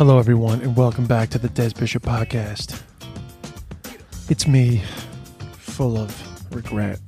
[0.00, 2.80] Hello, everyone, and welcome back to the Des Bishop Podcast.
[4.30, 4.78] It's me,
[5.58, 6.98] full of regret.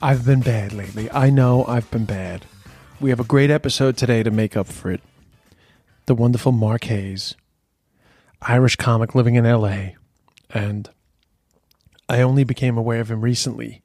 [0.00, 1.10] I've been bad lately.
[1.10, 2.46] I know I've been bad.
[3.02, 5.02] We have a great episode today to make up for it.
[6.06, 7.34] The wonderful Mark Hayes,
[8.40, 9.88] Irish comic living in LA,
[10.48, 10.88] and
[12.08, 13.82] I only became aware of him recently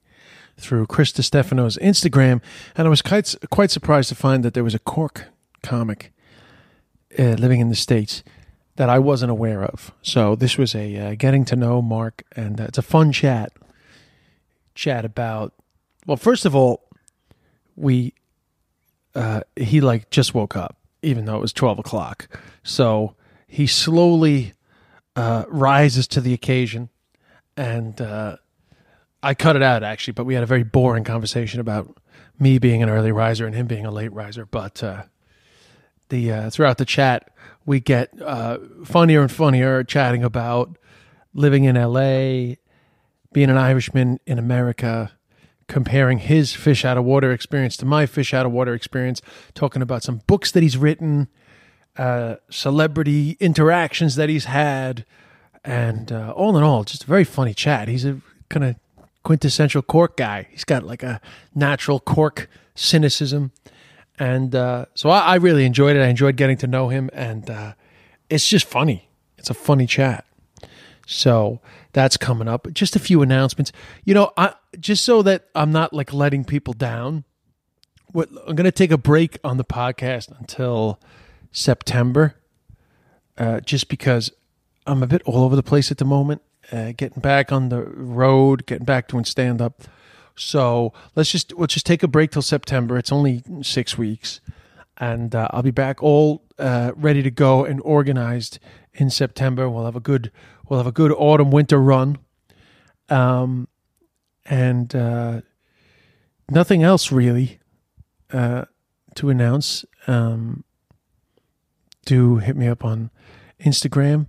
[0.56, 2.40] through Chris Distefano's Instagram,
[2.78, 5.26] and I was quite quite surprised to find that there was a Cork
[5.62, 6.14] comic
[7.18, 8.22] uh, living in the states
[8.76, 9.92] that I wasn't aware of.
[10.02, 13.52] So this was a uh, getting to know Mark, and uh, it's a fun chat.
[14.74, 15.52] Chat about
[16.06, 16.88] well, first of all,
[17.76, 18.14] we
[19.14, 22.28] uh, he like just woke up, even though it was twelve o'clock.
[22.62, 23.14] So
[23.46, 24.54] he slowly
[25.16, 26.88] uh, rises to the occasion,
[27.56, 28.36] and uh,
[29.22, 30.12] I cut it out actually.
[30.12, 31.96] But we had a very boring conversation about
[32.38, 34.46] me being an early riser and him being a late riser.
[34.46, 35.02] But uh,
[36.08, 37.30] the uh, throughout the chat,
[37.66, 40.76] we get uh, funnier and funnier chatting about
[41.34, 42.56] living in LA,
[43.32, 45.12] being an Irishman in America,
[45.66, 49.20] comparing his fish out of water experience to my fish out of water experience,
[49.54, 51.28] talking about some books that he's written,
[51.96, 55.04] uh, celebrity interactions that he's had,
[55.64, 57.88] and uh, all in all, just a very funny chat.
[57.88, 58.76] He's a kind of
[59.24, 60.48] quintessential Cork guy.
[60.50, 61.20] He's got like a
[61.54, 63.52] natural Cork cynicism
[64.18, 66.00] and uh, so I, I, really enjoyed it.
[66.00, 67.72] I enjoyed getting to know him, and uh,
[68.28, 69.08] it's just funny.
[69.36, 70.24] It's a funny chat.
[71.06, 71.60] So
[71.92, 72.72] that's coming up.
[72.72, 73.72] Just a few announcements.
[74.04, 77.24] You know, I just so that I'm not like letting people down.
[78.10, 80.98] What I'm going to take a break on the podcast until
[81.52, 82.34] September,
[83.36, 84.30] uh, just because
[84.86, 86.42] I'm a bit all over the place at the moment.
[86.70, 89.82] Uh, getting back on the road, getting back doing stand up
[90.38, 92.96] so let's just let's just take a break till September.
[92.96, 94.40] It's only six weeks,
[94.96, 98.58] and uh, I'll be back all uh, ready to go and organized
[98.94, 99.68] in September.
[99.68, 100.30] We'll have a good
[100.68, 102.18] we'll have a good autumn winter run,
[103.08, 103.68] um,
[104.46, 105.40] and uh,
[106.50, 107.60] nothing else really
[108.32, 108.64] uh,
[109.16, 109.84] to announce.
[110.06, 110.64] Um,
[112.04, 113.10] do hit me up on
[113.60, 114.28] Instagram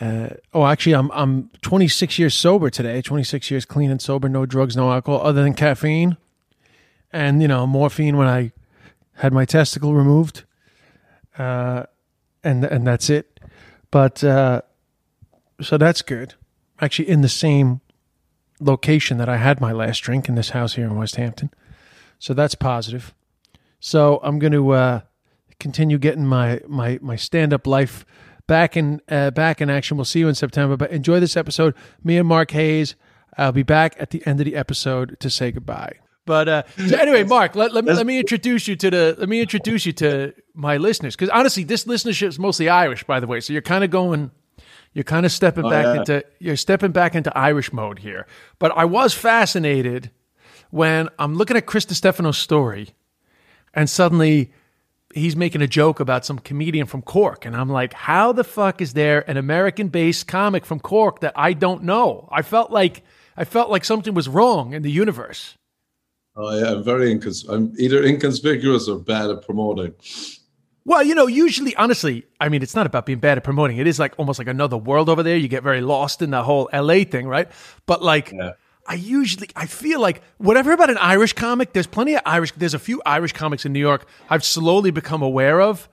[0.00, 3.02] uh, oh, actually, I'm I'm 26 years sober today.
[3.02, 6.16] 26 years clean and sober, no drugs, no alcohol, other than caffeine,
[7.12, 8.52] and you know morphine when I
[9.14, 10.44] had my testicle removed,
[11.36, 11.84] uh,
[12.44, 13.40] and and that's it.
[13.90, 14.62] But uh,
[15.60, 16.34] so that's good.
[16.80, 17.80] Actually, in the same
[18.60, 21.50] location that I had my last drink in this house here in West Hampton,
[22.20, 23.14] so that's positive.
[23.80, 25.00] So I'm going to uh,
[25.58, 28.06] continue getting my my my stand up life
[28.48, 29.96] back in uh, back in action.
[29.96, 30.76] We'll see you in September.
[30.76, 31.76] But enjoy this episode.
[32.02, 32.96] Me and Mark Hayes.
[33.36, 35.92] I'll be back at the end of the episode to say goodbye.
[36.26, 39.28] But uh, so anyway, Mark, let, let, me, let me introduce you to the let
[39.28, 43.28] me introduce you to my listeners because honestly, this listenership is mostly Irish, by the
[43.28, 43.38] way.
[43.40, 44.32] So you're kind of going,
[44.92, 45.94] you're kind of stepping oh, back yeah.
[46.00, 48.26] into you're stepping back into Irish mode here.
[48.58, 50.10] But I was fascinated
[50.70, 52.90] when I'm looking at Chris Distefano's story,
[53.72, 54.52] and suddenly
[55.14, 57.44] he's making a joke about some comedian from Cork.
[57.44, 61.32] And I'm like, how the fuck is there an American based comic from Cork that
[61.36, 62.28] I don't know?
[62.30, 63.02] I felt like
[63.36, 65.56] I felt like something was wrong in the universe.
[66.36, 69.94] Oh yeah, I'm very incons- I'm either inconspicuous or bad at promoting.
[70.84, 73.76] Well, you know, usually, honestly, I mean, it's not about being bad at promoting.
[73.76, 75.36] It is like almost like another world over there.
[75.36, 77.50] You get very lost in the whole LA thing, right?
[77.86, 78.52] But like, yeah.
[78.88, 82.72] I usually I feel like whatever about an Irish comic, there's plenty of Irish there's
[82.72, 85.88] a few Irish comics in New York I've slowly become aware of,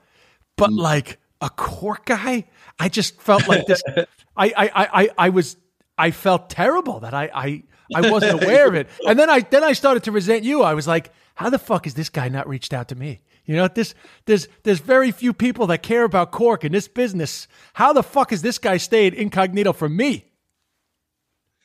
[0.56, 0.78] but mm.
[0.78, 2.46] like a Cork guy,
[2.78, 3.82] I just felt like this
[4.36, 5.58] I, I, I, I was
[5.98, 7.62] I felt terrible that I, I
[7.94, 8.88] I wasn't aware of it.
[9.06, 10.62] And then I then I started to resent you.
[10.62, 13.20] I was like, how the fuck is this guy not reached out to me?
[13.44, 13.94] You know, this
[14.24, 17.46] there's there's very few people that care about Cork in this business.
[17.74, 20.25] How the fuck has this guy stayed incognito from me?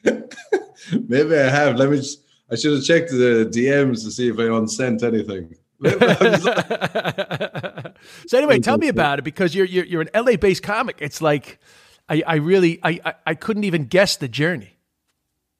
[1.07, 1.75] Maybe I have.
[1.77, 1.97] Let me.
[1.97, 5.55] Just, I should have checked the DMs to see if I unsent anything.
[8.27, 10.97] so anyway, tell me about it because you're you're, you're an LA based comic.
[10.99, 11.59] It's like
[12.09, 14.77] I, I really I, I I couldn't even guess the journey.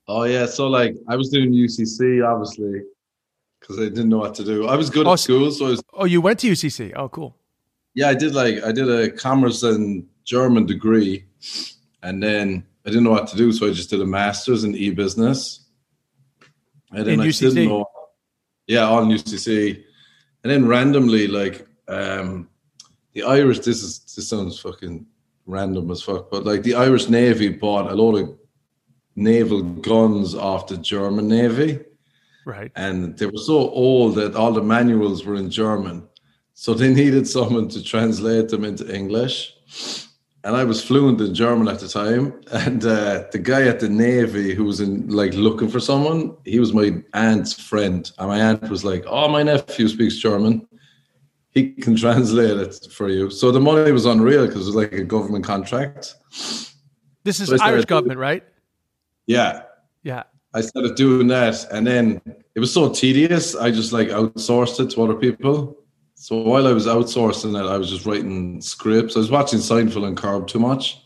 [0.08, 2.82] Oh yeah, so like I was doing UCC obviously
[3.60, 4.68] because I didn't know what to do.
[4.68, 6.94] I was good Oh, at school, so I was Oh, you went to UCC.
[6.96, 7.36] Oh, cool.
[7.94, 8.10] yeah.
[8.10, 11.26] I did like I did a commerce and German degree,
[12.04, 14.76] and then I didn't know what to do, so I just did a master's in
[14.76, 15.68] e-business.
[16.92, 17.68] And then In I UCC?
[17.68, 17.86] know,
[18.68, 19.84] yeah, on UCC,
[20.44, 22.50] and then randomly like um
[23.14, 23.60] the Irish.
[23.60, 25.06] This is this sounds fucking
[25.46, 28.38] random as fuck, but like the Irish Navy bought a lot of
[29.16, 31.80] naval guns off the German Navy
[32.46, 32.72] Right.
[32.76, 36.08] and they were so old that all the manuals were in German.
[36.54, 39.54] So they needed someone to translate them into English.
[40.44, 42.34] And I was fluent in German at the time.
[42.52, 46.60] And uh, the guy at the Navy who was in like looking for someone, he
[46.60, 48.12] was my aunt's friend.
[48.18, 50.68] And my aunt was like, Oh, my nephew speaks German.
[51.52, 53.30] He can translate it for you.
[53.30, 56.16] So the money was unreal because it was like a government contract.
[57.24, 58.44] This is So Irish doing- government, right?
[59.28, 59.64] Yeah.
[60.04, 60.24] Yeah.
[60.54, 62.20] I started doing that, and then
[62.56, 63.56] it was so tedious.
[63.56, 65.78] I just like outsourced it to other people.
[66.22, 69.16] So while I was outsourcing it, I was just writing scripts.
[69.16, 71.02] I was watching Seinfeld and Curb too much,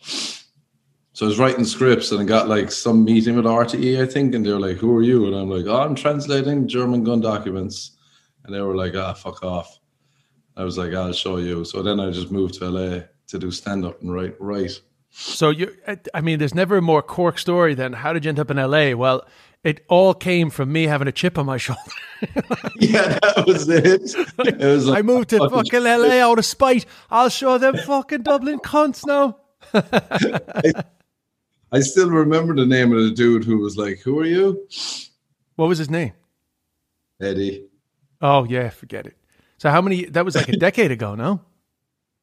[1.14, 4.36] so I was writing scripts, and I got like some meeting with RTE, I think,
[4.36, 7.22] and they were like, "Who are you?" And I'm like, "Oh, I'm translating German gun
[7.22, 7.92] documents,"
[8.44, 9.80] and they were like, "Ah, fuck off."
[10.58, 13.52] I was like, "I'll show you." So then I just moved to LA to do
[13.52, 14.36] stand up and write.
[14.42, 14.82] Write.
[15.12, 15.74] So you,
[16.14, 18.58] I mean, there's never a more cork story than how did you end up in
[18.58, 18.96] LA?
[18.96, 19.26] Well,
[19.66, 21.82] it all came from me having a chip on my shoulder.
[22.78, 23.86] Yeah, that was it.
[24.40, 26.86] It was I moved to fucking LA out of spite.
[27.12, 29.38] I'll show them fucking Dublin cunts now.
[31.72, 34.68] I still remember the name of the dude who was like, "Who are you?"
[35.56, 36.14] What was his name?
[37.22, 37.68] Eddie.
[38.22, 39.18] Oh yeah, forget it.
[39.58, 40.06] So how many?
[40.06, 41.42] That was like a decade ago, no?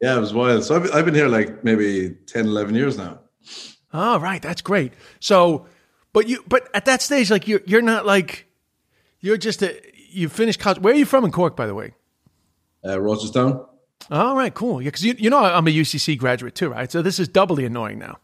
[0.00, 0.64] Yeah, it was wild.
[0.64, 3.20] So I've, I've been here like maybe 10, 11 years now.
[3.92, 4.92] Oh right, that's great.
[5.20, 5.66] So,
[6.12, 8.47] but you, but at that stage, like you're, you're not like,
[9.20, 9.81] you're just a,
[10.11, 10.81] you finished college.
[10.81, 11.94] Where are you from in Cork, by the way?
[12.85, 13.67] Uh, Rochestown.
[14.11, 14.82] All right, cool.
[14.82, 16.91] Yeah, because you, you know I'm a UCC graduate too, right?
[16.91, 18.19] So this is doubly annoying now.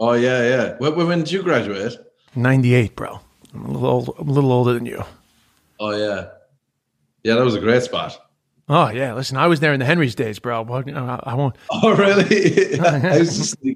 [0.00, 0.74] Oh yeah, yeah.
[0.78, 1.96] When, when did you graduate?
[2.34, 3.20] Ninety eight, bro.
[3.54, 5.02] I'm a little old, I'm a little older than you.
[5.78, 6.28] Oh yeah,
[7.22, 7.34] yeah.
[7.36, 8.20] That was a great spot.
[8.68, 10.62] Oh yeah, listen, I was there in the Henry's days, bro.
[10.62, 11.56] Well, you know, I, won't.
[11.70, 12.80] Oh really?
[12.80, 13.75] I used to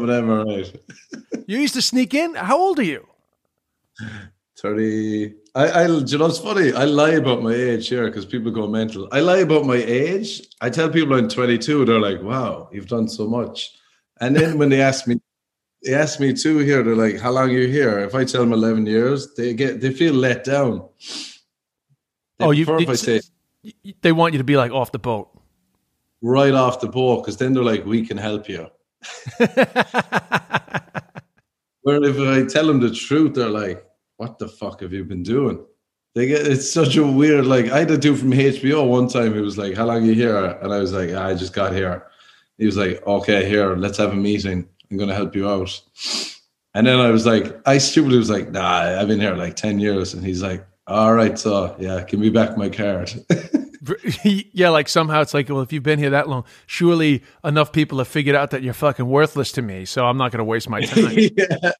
[0.00, 0.30] sneak in some of them.
[0.30, 1.44] All right.
[1.46, 2.34] You used to sneak in.
[2.34, 3.06] How old are you?
[4.58, 5.34] Thirty.
[5.54, 6.72] I, I, you know, it's funny.
[6.72, 9.08] I lie about my age here because people go mental.
[9.12, 10.42] I lie about my age.
[10.60, 11.84] I tell people I'm 22.
[11.84, 13.70] They're like, "Wow, you've done so much."
[14.20, 15.20] And then when they ask me,
[15.84, 16.82] they ask me too here.
[16.82, 19.80] They're like, "How long are you here?" If I tell them 11 years, they get
[19.80, 20.88] they feel let down.
[22.38, 23.20] They Oh, you- if I say
[24.00, 25.28] They want you to be like off the boat.
[26.22, 28.68] right off the boat because then they're like, "We can help you."
[31.82, 33.84] Where if I tell them the truth, they're like,
[34.16, 35.64] "What the fuck have you been doing?"
[36.14, 37.46] They get it's such a weird.
[37.46, 39.34] Like I had a dude from HBO one time.
[39.34, 41.52] He was like, "How long are you here?" And I was like, ah, "I just
[41.54, 42.06] got here."
[42.58, 44.68] He was like, "Okay, here, let's have a meeting.
[44.90, 45.80] I'm gonna help you out."
[46.74, 49.78] And then I was like, I stupidly was like, "Nah, I've been here like ten
[49.80, 53.12] years." And he's like, "All right, so yeah, give me back my card."
[54.24, 57.98] yeah, like somehow it's like, well, if you've been here that long, surely enough people
[57.98, 59.84] have figured out that you're fucking worthless to me.
[59.84, 61.16] So I'm not going to waste my time.
[61.36, 61.72] yeah.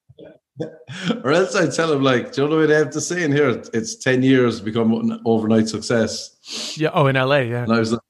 [1.25, 3.33] Or else I tell him like, do you know what they have to say in
[3.33, 3.63] here?
[3.73, 6.75] It's ten years become an overnight success.
[6.77, 6.91] yeah.
[6.93, 7.37] Oh, in LA.
[7.39, 7.63] Yeah.
[7.63, 8.01] And I was like,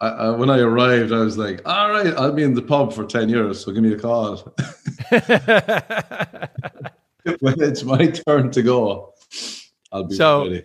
[0.00, 2.92] I, I, when I arrived, I was like, all right, I'll be in the pub
[2.92, 4.36] for ten years, so give me a call
[7.40, 9.14] when it's my turn to go.
[9.92, 10.64] I'll be So- ready.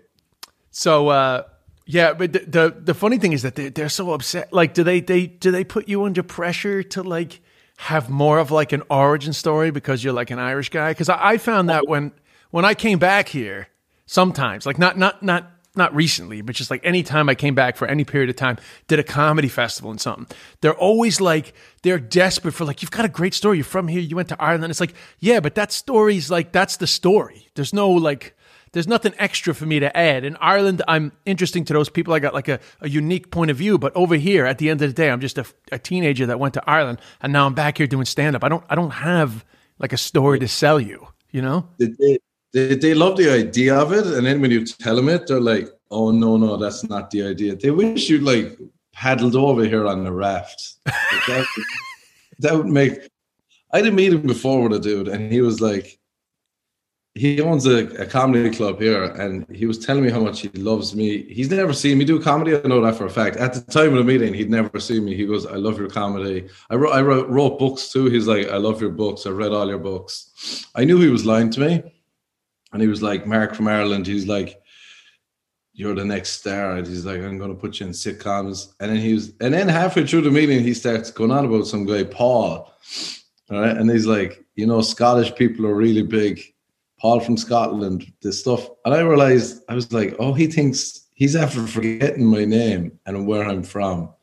[0.72, 1.44] so, uh,
[1.92, 4.54] yeah, but the, the the funny thing is that they they're so upset.
[4.54, 7.42] Like, do they they do they put you under pressure to like
[7.78, 10.92] have more of like an origin story because you're like an Irish guy?
[10.92, 12.12] Because I, I found that when
[12.52, 13.70] when I came back here,
[14.06, 17.76] sometimes like not not not not recently, but just like any time I came back
[17.76, 20.28] for any period of time, did a comedy festival and something.
[20.62, 23.58] They're always like they're desperate for like you've got a great story.
[23.58, 24.00] You're from here.
[24.00, 24.70] You went to Ireland.
[24.70, 27.48] It's like yeah, but that story's like that's the story.
[27.56, 28.36] There's no like
[28.72, 30.24] there's nothing extra for me to add.
[30.24, 32.14] In Ireland, I'm interesting to those people.
[32.14, 33.78] I got like a, a unique point of view.
[33.78, 36.40] But over here, at the end of the day, I'm just a, a teenager that
[36.40, 38.44] went to Ireland, and now I'm back here doing stand up.
[38.44, 39.46] I don't I don't have
[39.80, 41.08] like a story to sell you.
[41.32, 41.70] You know?
[41.78, 42.18] They,
[42.54, 45.40] they, they, love the idea of it, and then when you tell them it, they're
[45.40, 48.58] like, "Oh no, no, that's not the idea." They wish you'd like
[48.94, 50.74] paddled over here on the raft.
[50.86, 51.46] That,
[52.40, 52.94] that would make.
[53.72, 55.99] I didn't meet him before with a dude, and he was like,
[57.20, 60.48] he owns a, a, comedy club here, and he was telling me how much he
[60.50, 61.24] loves me.
[61.24, 62.56] He's never seen me do comedy.
[62.56, 63.36] I know that for a fact.
[63.36, 65.16] At the time of the meeting, he'd never seen me.
[65.16, 68.06] He goes, "I love your comedy." I wrote, I wrote, wrote books too.
[68.06, 69.26] He's like, "I love your books.
[69.26, 71.84] I read all your books." I knew he was lying to me,
[72.72, 74.62] and he was like, "Mark from Ireland." He's like,
[75.74, 78.92] "You're the next star." And he's like, "I'm going to put you in sitcoms." And
[78.92, 81.86] then he was, and then halfway through the meeting, he starts going on about some
[81.86, 82.72] guy, Paul.
[83.52, 86.54] All right, and he's like, "You know, Scottish people are really big."
[87.00, 88.70] Paul from Scotland, this stuff.
[88.86, 93.26] And I realized, I was like, oh, he thinks he's after forgetting my name and
[93.26, 94.14] where I'm from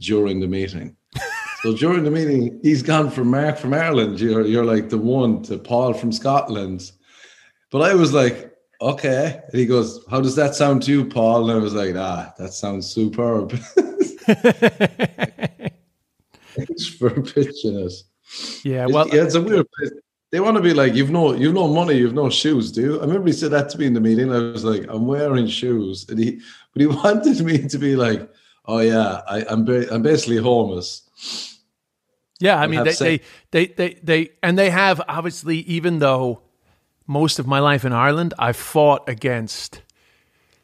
[0.00, 0.96] during the meeting.
[1.62, 4.20] so during the meeting, he's gone from Mark from Ireland.
[4.20, 6.92] You're, you're like the one to Paul from Scotland.
[7.70, 9.40] But I was like, okay.
[9.50, 11.50] And he goes, how does that sound to you, Paul?
[11.50, 13.52] And I was like, ah, that sounds superb.
[16.58, 17.92] Thanks for pitching it.
[18.62, 19.66] Yeah, well, yeah, it's a weird
[20.30, 22.98] they want to be like, you've no, you've no money, you've no shoes, do you?
[22.98, 24.32] I remember he said that to me in the meeting.
[24.32, 26.40] I was like, I'm wearing shoes, and he,
[26.72, 28.30] but he wanted me to be like,
[28.66, 31.58] oh yeah, I, am ba- I'm basically homeless.
[32.40, 33.20] Yeah, I mean, they, they,
[33.50, 36.42] they, they, they, and they have obviously, even though
[37.06, 39.82] most of my life in Ireland, I fought against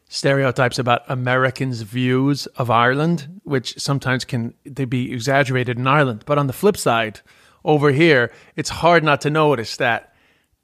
[0.08, 6.22] stereotypes about Americans' views of Ireland, which sometimes can they be exaggerated in Ireland.
[6.26, 7.22] But on the flip side,
[7.64, 10.14] over here, it's hard not to notice that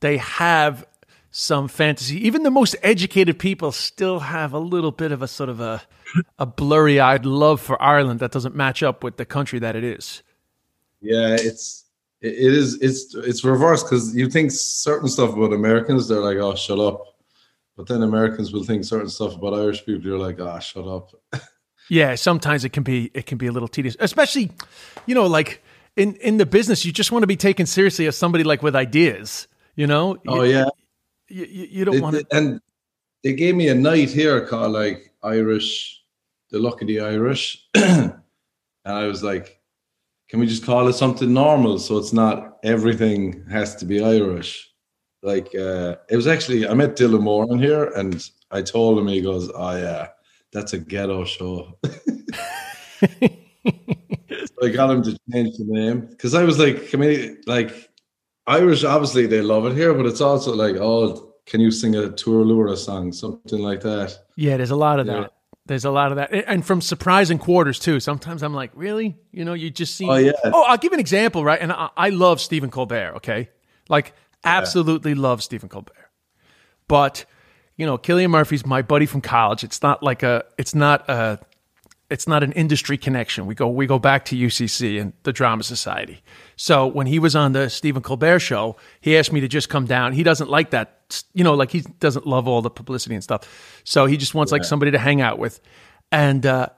[0.00, 0.87] they have
[1.30, 2.25] some fantasy.
[2.26, 5.83] Even the most educated people still have a little bit of a sort of a
[6.38, 10.23] a blurry-eyed love for Ireland that doesn't match up with the country that it is.
[11.00, 11.85] Yeah, it's
[12.21, 16.54] it is it's it's reversed because you think certain stuff about Americans, they're like, oh,
[16.54, 17.04] shut up.
[17.76, 20.02] But then Americans will think certain stuff about Irish people.
[20.02, 21.12] You're like, ah, oh, shut up.
[21.88, 24.50] yeah, sometimes it can be it can be a little tedious, especially,
[25.07, 25.62] you know, like
[25.97, 28.76] in in the business, you just want to be taken seriously as somebody like with
[28.76, 29.49] ideas.
[29.75, 30.18] You know?
[30.26, 30.66] Oh you, yeah.
[31.28, 32.26] You, you, you don't want to.
[32.32, 32.61] And
[33.23, 36.02] they gave me a night here called like Irish,
[36.50, 38.14] the luck of the Irish, and
[38.85, 39.61] I was like,
[40.28, 44.68] can we just call it something normal so it's not everything has to be Irish?
[45.23, 49.20] Like uh, it was actually I met Dylan Moran here and I told him he
[49.20, 50.09] goes, oh yeah,
[50.52, 51.78] that's a ghetto show.
[54.62, 57.90] I got him to change the name because I was like, I mean, like
[58.47, 62.11] Irish, obviously they love it here, but it's also like, oh, can you sing a
[62.11, 64.19] Tour song, something like that?
[64.37, 65.21] Yeah, there's a lot of yeah.
[65.21, 65.33] that.
[65.67, 68.00] There's a lot of that, and from surprising quarters too.
[68.00, 69.17] Sometimes I'm like, really?
[69.31, 70.09] You know, you just see.
[70.09, 70.33] Oh yeah.
[70.45, 71.61] Oh, I'll give an example, right?
[71.61, 73.12] And I, I love Stephen Colbert.
[73.17, 73.50] Okay,
[73.88, 75.21] like absolutely yeah.
[75.21, 76.11] love Stephen Colbert,
[76.88, 77.25] but
[77.76, 79.64] you know, Cillian Murphy's my buddy from college.
[79.64, 81.38] It's not like a, it's not a
[82.11, 83.47] it's not an industry connection.
[83.47, 86.23] We go we go back to UCC and the Drama Society.
[86.57, 89.87] So when he was on the Stephen Colbert show, he asked me to just come
[89.87, 90.12] down.
[90.12, 93.81] He doesn't like that, you know, like he doesn't love all the publicity and stuff.
[93.85, 94.57] So he just wants yeah.
[94.57, 95.61] like somebody to hang out with.
[96.11, 96.69] And uh,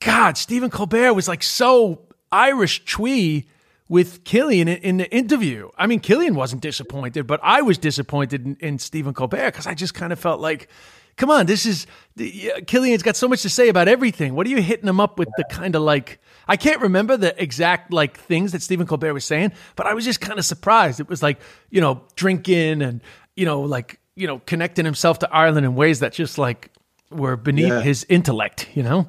[0.00, 3.48] God, Stephen Colbert was like so Irish twee
[3.88, 5.70] with Cillian in, the interview.
[5.78, 9.74] I mean, Cillian wasn't disappointed, but I was disappointed in, in Stephen Colbert because I
[9.74, 10.68] just kind of felt like
[11.16, 14.34] come on, this is Cillian's got so much to say about everything.
[14.34, 17.40] What are you hitting him up with the kind of like I can't remember the
[17.42, 21.00] exact like things that Stephen Colbert was saying, but I was just kind of surprised.
[21.00, 23.00] It was like, you know, drinking and,
[23.34, 26.70] you know, like, you know, connecting himself to Ireland in ways that just like
[27.10, 27.80] were beneath yeah.
[27.80, 29.08] his intellect, you know?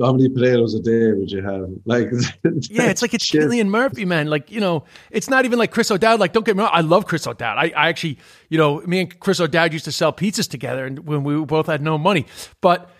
[0.00, 1.68] How many potatoes a day would you have?
[1.84, 2.08] Like,
[2.70, 4.28] yeah, it's like it's Cillian Murphy, man.
[4.28, 6.20] Like, you know, it's not even like Chris O'Dowd.
[6.20, 7.58] Like, don't get me wrong, I love Chris O'Dowd.
[7.58, 8.18] I, I actually,
[8.48, 11.66] you know, me and Chris O'Dowd used to sell pizzas together, and when we both
[11.66, 12.26] had no money.
[12.60, 12.90] But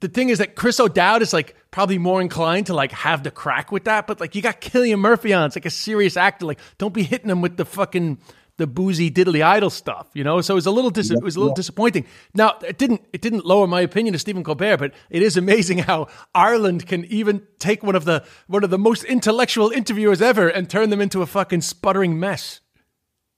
[0.00, 3.30] the thing is that Chris O'Dowd is like probably more inclined to like have the
[3.30, 4.06] crack with that.
[4.06, 5.46] But like, you got Cillian Murphy on.
[5.46, 6.46] It's like a serious actor.
[6.46, 8.18] Like, don't be hitting him with the fucking
[8.56, 10.40] the boozy diddly idol stuff, you know.
[10.40, 11.56] So it was a little dis- yeah, it was a little yeah.
[11.56, 12.06] disappointing.
[12.34, 15.78] Now it didn't it didn't lower my opinion of Stephen Colbert, but it is amazing
[15.78, 20.48] how Ireland can even take one of the one of the most intellectual interviewers ever
[20.48, 22.60] and turn them into a fucking sputtering mess.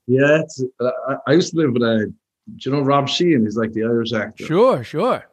[0.07, 0.41] Yeah,
[0.79, 2.13] I, I, used to live with a,
[2.55, 3.43] do you know Rob Sheehan?
[3.43, 4.45] He's like the Irish actor.
[4.45, 5.25] Sure, sure.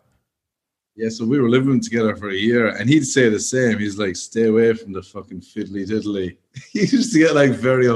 [0.97, 3.79] Yeah, so we were living together for a year, and he'd say the same.
[3.79, 6.37] He's like, "Stay away from the fucking fiddly diddly."
[6.73, 7.87] he used to get like very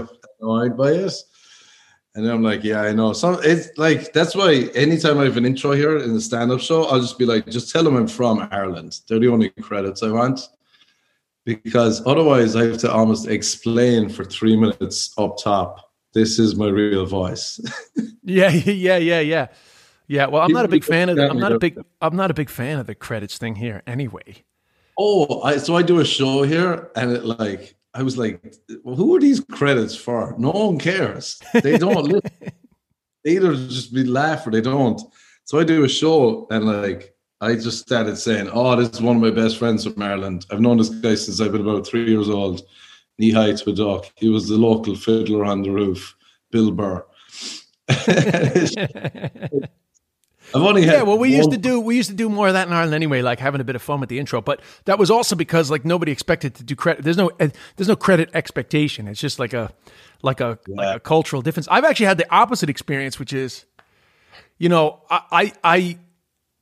[0.41, 1.13] annoyed by it.
[2.19, 3.13] And then I'm like, yeah, I know.
[3.13, 6.83] So it's like that's why anytime I have an intro here in the stand-up show,
[6.87, 8.99] I'll just be like, just tell them I'm from Ireland.
[9.07, 10.41] They're the only credits I want.
[11.45, 15.93] Because otherwise I have to almost explain for three minutes up top.
[16.13, 17.61] This is my real voice.
[18.25, 19.47] yeah, yeah, yeah, yeah.
[20.09, 20.27] Yeah.
[20.27, 22.51] Well, I'm not a big fan of I'm not a big I'm not a big
[22.51, 24.43] fan of the credits thing here anyway.
[24.99, 28.41] Oh, I, so I do a show here and it like I was like,
[28.85, 30.37] well, who are these credits for?
[30.39, 31.41] No one cares.
[31.53, 32.53] They don't listen.
[33.27, 35.01] either just be laugh or they don't.
[35.45, 39.17] So I do a show and like I just started saying, "Oh, this is one
[39.17, 40.47] of my best friends from Ireland.
[40.49, 42.63] I've known this guy since I've been about three years old.
[43.19, 44.07] Knee high to a duck.
[44.15, 46.15] He was the local fiddler on the roof,
[46.53, 47.05] Bill Burr."
[50.55, 51.03] I've only yeah.
[51.03, 51.37] Well, we one...
[51.37, 53.61] used to do we used to do more of that in Ireland anyway, like having
[53.61, 54.41] a bit of fun with the intro.
[54.41, 57.05] But that was also because like nobody expected to do credit.
[57.05, 59.09] There's no uh, there's no credit expectation.
[59.09, 59.73] It's just like a
[60.23, 60.75] like a, yeah.
[60.77, 61.69] like a cultural difference.
[61.71, 63.65] I've actually had the opposite experience, which is,
[64.59, 65.99] you know, I I I,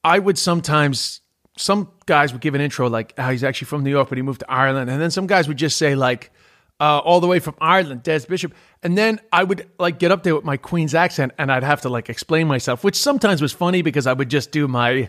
[0.05, 1.21] I would sometimes
[1.57, 4.23] some guys would give an intro like oh, he's actually from New York, but he
[4.23, 6.31] moved to Ireland, and then some guys would just say like
[6.81, 8.55] uh, all the way from Ireland, Des Bishop.
[8.83, 11.81] And then I would like get up there with my Queen's accent and I'd have
[11.83, 15.09] to like explain myself, which sometimes was funny because I would just do my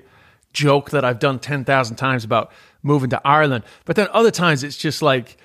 [0.54, 2.52] joke that I've done 10,000 times about
[2.84, 3.64] moving to Ireland.
[3.86, 5.38] But then other times it's just like,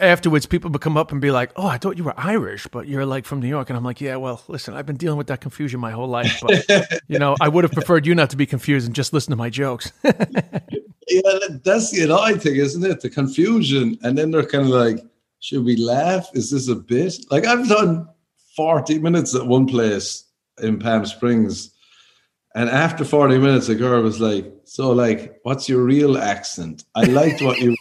[0.00, 2.88] afterwards people would come up and be like oh i thought you were irish but
[2.88, 5.26] you're like from new york and i'm like yeah well listen i've been dealing with
[5.26, 8.36] that confusion my whole life but you know i would have preferred you not to
[8.36, 13.00] be confused and just listen to my jokes yeah that's the annoying thing isn't it
[13.00, 14.98] the confusion and then they're kind of like
[15.42, 16.30] should we laugh?
[16.34, 17.14] Is this a bit?
[17.30, 18.08] Like I've done
[18.56, 20.24] 40 minutes at one place
[20.62, 21.70] in Palm Springs.
[22.54, 26.84] And after 40 minutes, a girl was like, So, like, what's your real accent?
[26.94, 27.74] I liked what you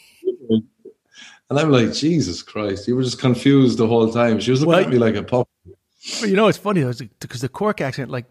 [0.49, 0.59] were
[1.49, 4.39] And I'm like, Jesus Christ, you were just confused the whole time.
[4.39, 5.47] She was looking well, at me like a pup.
[6.21, 6.83] You know, it's funny
[7.19, 8.25] because the Cork accent, like,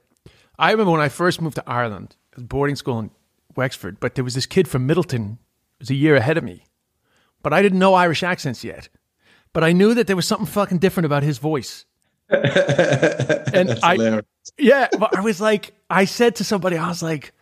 [0.58, 3.10] I remember when I first moved to Ireland, boarding school in
[3.54, 5.38] Wexford, but there was this kid from Midleton,
[5.78, 6.64] was a year ahead of me.
[7.42, 8.88] But I didn't know Irish accents yet
[9.52, 11.84] but I knew that there was something fucking different about his voice.
[12.30, 14.24] and I, hilarious.
[14.58, 17.32] yeah, but I was like, I said to somebody, I was like,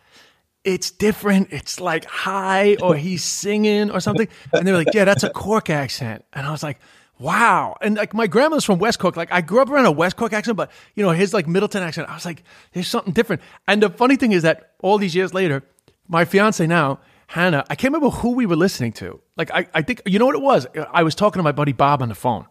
[0.63, 1.49] it's different.
[1.51, 4.27] It's like high or he's singing or something.
[4.51, 6.25] And they were like, yeah, that's a Cork accent.
[6.33, 6.79] And I was like,
[7.19, 7.77] wow.
[7.81, 9.15] And like my grandma's from West Cork.
[9.15, 11.81] Like I grew up around a West Cork accent, but you know, his like Midleton
[11.81, 13.41] accent, I was like, there's something different.
[13.67, 15.63] And the funny thing is that all these years later,
[16.07, 16.99] my fiance now,
[17.29, 19.21] Hannah, I can't remember who we were listening to.
[19.37, 20.65] Like, I, I think, you know what it was?
[20.91, 22.47] I was talking to my buddy Bob on the phone,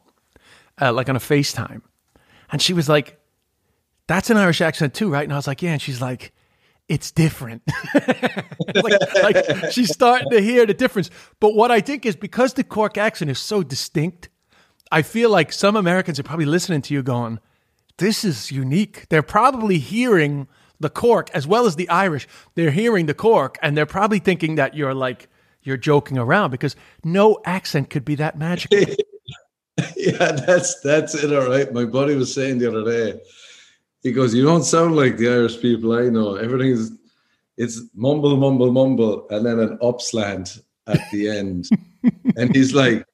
[0.80, 1.82] uh, like on a FaceTime.
[2.52, 3.18] And she was like,
[4.06, 5.24] that's an Irish accent too, right?
[5.24, 5.72] And I was like, yeah.
[5.72, 6.32] And she's like,
[6.88, 7.62] it's different.
[8.76, 11.10] like, like she's starting to hear the difference.
[11.40, 14.28] But what I think is because the Cork accent is so distinct,
[14.92, 17.40] I feel like some Americans are probably listening to you going,
[17.96, 19.08] this is unique.
[19.08, 20.46] They're probably hearing
[20.80, 22.28] the Cork as well as the Irish.
[22.54, 25.28] They're hearing the Cork and they're probably thinking that you're like
[25.62, 28.78] you're joking around because no accent could be that magical.
[29.96, 31.32] yeah, that's that's it.
[31.32, 31.72] All right.
[31.72, 33.20] My buddy was saying the other day.
[34.02, 36.36] He goes, "You don't sound like the Irish people I know.
[36.36, 36.92] Everything is
[37.56, 41.68] it's mumble, mumble, mumble, and then an upslant at the end."
[42.36, 43.04] and he's like,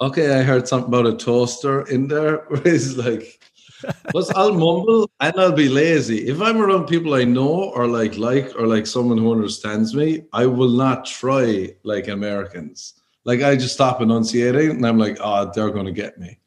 [0.00, 3.40] "Okay, I heard something about a toaster in there." He's like,
[4.12, 6.28] but I'll mumble and I'll be lazy.
[6.28, 10.24] If I'm around people I know or like like or like someone who understands me,
[10.32, 12.94] I will not try like Americans.
[13.24, 16.38] Like I just stop enunciating and I'm like, oh, they're gonna get me.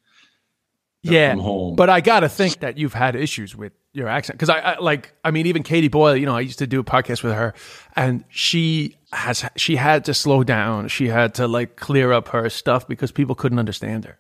[1.04, 4.60] They're yeah, but I gotta think that you've had issues with your accent because I,
[4.60, 7.24] I, like I mean even Katie Boyle you know I used to do a podcast
[7.24, 7.54] with her
[7.96, 12.50] and she has she had to slow down she had to like clear up her
[12.50, 14.20] stuff because people couldn't understand her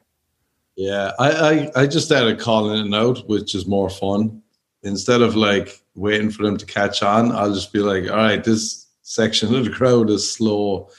[0.79, 1.31] yeah, I,
[1.75, 4.41] I, I just started calling it out, which is more fun.
[4.83, 8.41] Instead of like waiting for them to catch on, I'll just be like, all right,
[8.41, 10.89] this section of the crowd is slow.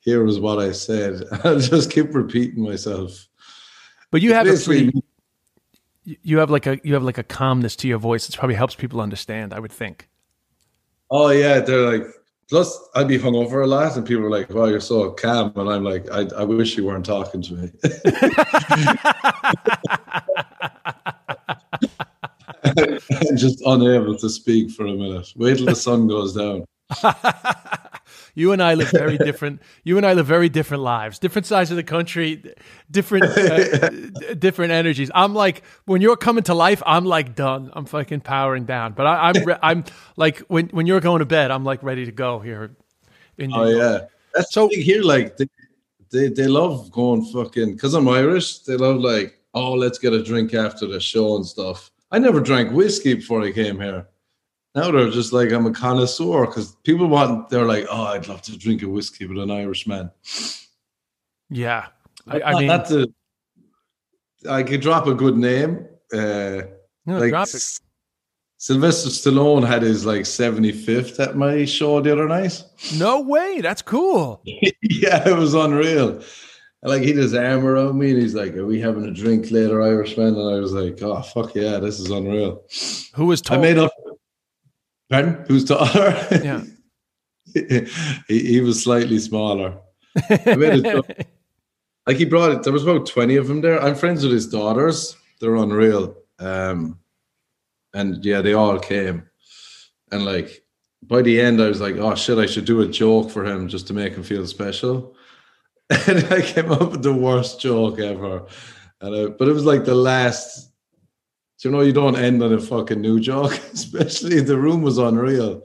[0.00, 1.24] Here is what I said.
[1.44, 3.28] I'll just keep repeating myself.
[4.10, 4.92] But you have a pretty,
[6.04, 8.28] you have like a you have like a calmness to your voice.
[8.28, 9.54] It probably helps people understand.
[9.54, 10.10] I would think.
[11.10, 12.06] Oh yeah, they're like
[12.50, 15.70] Plus, I'd be hungover a lot, and people are like, "Wow, you're so calm," and
[15.70, 17.70] I'm like, "I, I wish you weren't talking to me."
[22.64, 25.32] I'm just unable to speak for a minute.
[25.36, 26.64] Wait till the sun goes down.
[28.40, 29.60] you and I live very different.
[29.84, 32.42] You and I live very different lives, different sides of the country,
[32.90, 33.90] different uh,
[34.34, 35.10] different energies.
[35.14, 37.70] I'm like when you're coming to life, I'm like done.
[37.74, 38.94] I'm fucking powering down.
[38.94, 39.84] But I, am I'm, I'm
[40.16, 42.74] like when when you're going to bed, I'm like ready to go here.
[43.36, 45.02] In oh yeah, that's so here.
[45.02, 45.46] Like they,
[46.10, 48.60] they they love going fucking because I'm Irish.
[48.60, 51.90] They love like oh let's get a drink after the show and stuff.
[52.10, 54.06] I never drank whiskey before I came here.
[54.74, 57.48] Now they're just like I'm a connoisseur because people want.
[57.48, 60.10] They're like, oh, I'd love to drink a whiskey with an Irishman.
[61.48, 61.86] Yeah,
[62.28, 63.14] I, I mean.
[64.48, 65.86] I could drop a good name.
[66.12, 66.62] Uh,
[67.04, 67.80] no, like drop it.
[68.60, 72.62] Sylvester Stallone had his like 75th at my show the other night.
[72.96, 74.42] No way, that's cool.
[74.44, 76.22] yeah, it was unreal.
[76.82, 79.80] Like he his arm around me and he's like, Are we having a drink later,
[79.80, 80.36] Irishman?
[80.36, 82.62] And I was like, Oh fuck yeah, this is unreal.
[83.14, 83.89] Who was I made up
[85.10, 85.44] Pardon?
[85.48, 86.16] Who's taller?
[86.30, 86.62] Yeah.
[88.28, 89.76] he, he was slightly smaller.
[90.30, 91.02] I made a.
[92.06, 92.62] Like he brought it.
[92.62, 93.80] There was about twenty of them there.
[93.80, 95.16] I'm friends with his daughters.
[95.38, 96.16] They're unreal.
[96.40, 96.98] Um,
[97.94, 99.28] and yeah, they all came.
[100.10, 100.64] And like
[101.02, 103.68] by the end, I was like, "Oh shit, I should do a joke for him
[103.68, 105.14] just to make him feel special."
[106.08, 108.46] And I came up with the worst joke ever.
[109.00, 110.69] And I, but it was like the last.
[111.64, 115.62] You know, you don't end on a fucking new joke, especially the room was unreal.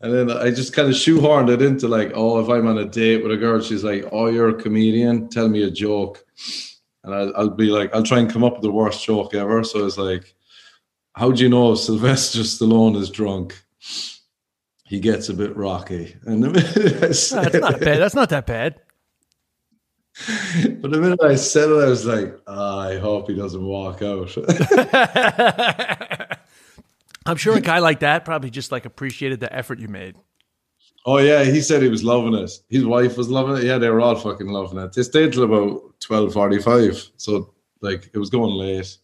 [0.00, 2.84] And then I just kind of shoehorned it into like, oh, if I'm on a
[2.84, 6.24] date with a girl, she's like, oh, you're a comedian, tell me a joke.
[7.04, 9.62] And I'll, I'll be like, I'll try and come up with the worst joke ever.
[9.62, 10.34] So it's like,
[11.14, 13.62] how do you know Sylvester Stallone is drunk?
[14.84, 16.16] He gets a bit rocky.
[16.24, 18.00] And I That's not bad.
[18.00, 18.80] That's not that bad.
[20.80, 24.02] But the minute I said it, I was like, ah, I hope he doesn't walk
[24.02, 24.36] out.
[27.26, 30.16] I'm sure a guy like that probably just like appreciated the effort you made.
[31.06, 32.50] oh yeah, he said he was loving it.
[32.68, 33.64] His wife was loving it.
[33.64, 34.92] Yeah, they were all fucking loving it.
[34.92, 37.10] They stayed till about twelve forty-five.
[37.16, 38.96] So like it was going late.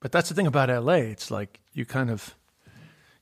[0.00, 0.94] But that's the thing about LA.
[0.94, 2.34] It's like you kind of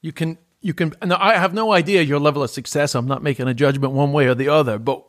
[0.00, 2.94] you can you can no, I have no idea your level of success.
[2.94, 5.04] I'm not making a judgment one way or the other, but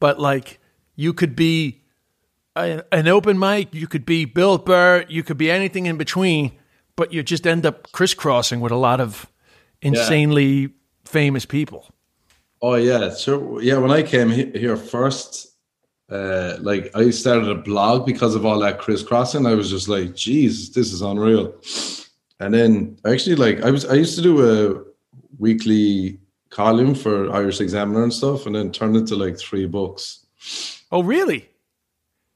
[0.00, 0.58] but like
[0.96, 1.82] you could be
[2.56, 6.52] an open mic, you could be Bill Burr, you could be anything in between,
[6.96, 9.26] but you just end up crisscrossing with a lot of
[9.82, 10.70] insanely
[11.04, 11.90] famous people.
[12.62, 13.60] Oh yeah, sure.
[13.60, 15.48] Yeah, when I came he- here first,
[16.10, 19.46] uh, like I started a blog because of all that crisscrossing.
[19.46, 21.54] I was just like, "Geez, this is unreal."
[22.40, 24.82] And then actually, like I was, I used to do a
[25.38, 30.26] weekly column for Irish Examiner and stuff, and then turned into like three books.
[30.94, 31.48] Oh, really?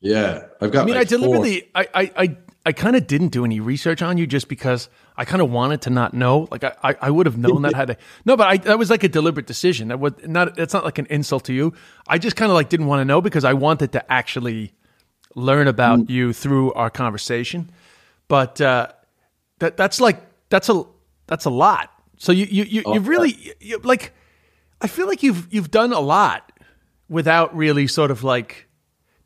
[0.00, 0.82] Yeah, I've got.
[0.82, 1.18] I mean, like I four.
[1.18, 4.88] deliberately, I, I, I, I kind of didn't do any research on you just because
[5.16, 6.48] I kind of wanted to not know.
[6.50, 7.96] Like, I, I, I would have known that had to.
[8.24, 9.88] No, but I, that was like a deliberate decision.
[9.88, 10.56] That would not.
[10.56, 11.72] That's not like an insult to you.
[12.06, 14.72] I just kind of like didn't want to know because I wanted to actually
[15.34, 16.10] learn about Mm.
[16.10, 17.70] you through our conversation.
[18.28, 18.88] But uh,
[19.60, 20.84] that that's like that's a
[21.28, 21.90] that's a lot.
[22.18, 24.12] So you you you, you really you- like.
[24.80, 26.47] I feel like you've you've done a lot
[27.08, 28.68] without really sort of like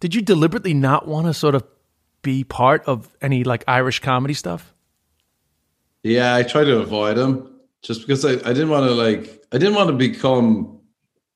[0.00, 1.64] did you deliberately not want to sort of
[2.22, 4.74] be part of any like Irish comedy stuff?
[6.02, 9.58] Yeah, I try to avoid them just because I, I didn't want to like I
[9.58, 10.80] didn't want to become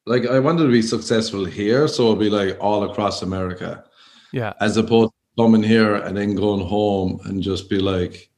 [0.07, 3.85] like I wanted to be successful here, so it'll be like all across America.
[4.33, 4.53] Yeah.
[4.61, 8.31] as opposed to coming here and then going home and just be like,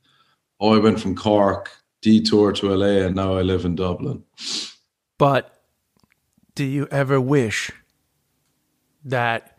[0.60, 1.70] oh, I went from Cork,
[2.02, 4.22] detour to LA, and now I live in Dublin.
[5.18, 5.60] But
[6.54, 7.72] do you ever wish
[9.04, 9.56] that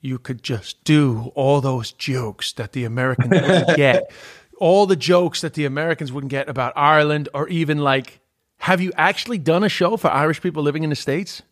[0.00, 4.10] you could just do all those jokes that the Americans wouldn't get?
[4.58, 8.20] All the jokes that the Americans wouldn't get about Ireland or even like
[8.58, 11.42] have you actually done a show for Irish people living in the States?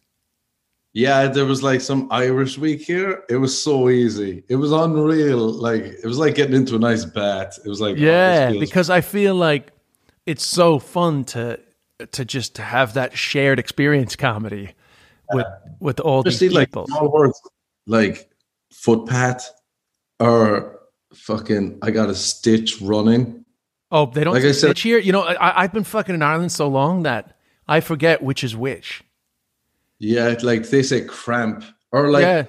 [0.94, 3.24] Yeah, there was like some Irish week here.
[3.28, 4.44] It was so easy.
[4.48, 5.38] It was unreal.
[5.50, 7.58] Like it was like getting into a nice bath.
[7.64, 9.72] It was like oh, Yeah, feels- because I feel like
[10.24, 11.58] it's so fun to
[12.12, 14.70] to just have that shared experience comedy
[15.32, 15.46] with
[15.80, 16.86] with all these like people.
[16.86, 17.40] small words
[17.86, 18.30] like
[18.72, 19.50] footpath
[20.20, 20.80] or
[21.14, 23.44] fucking I got a stitch running.
[23.90, 24.98] oh, they don't like I said- stitch here.
[24.98, 27.36] You know, I, I've been fucking in Ireland so long that
[27.68, 29.02] I forget which is which.
[29.98, 32.44] Yeah, like they say cramp or like yeah,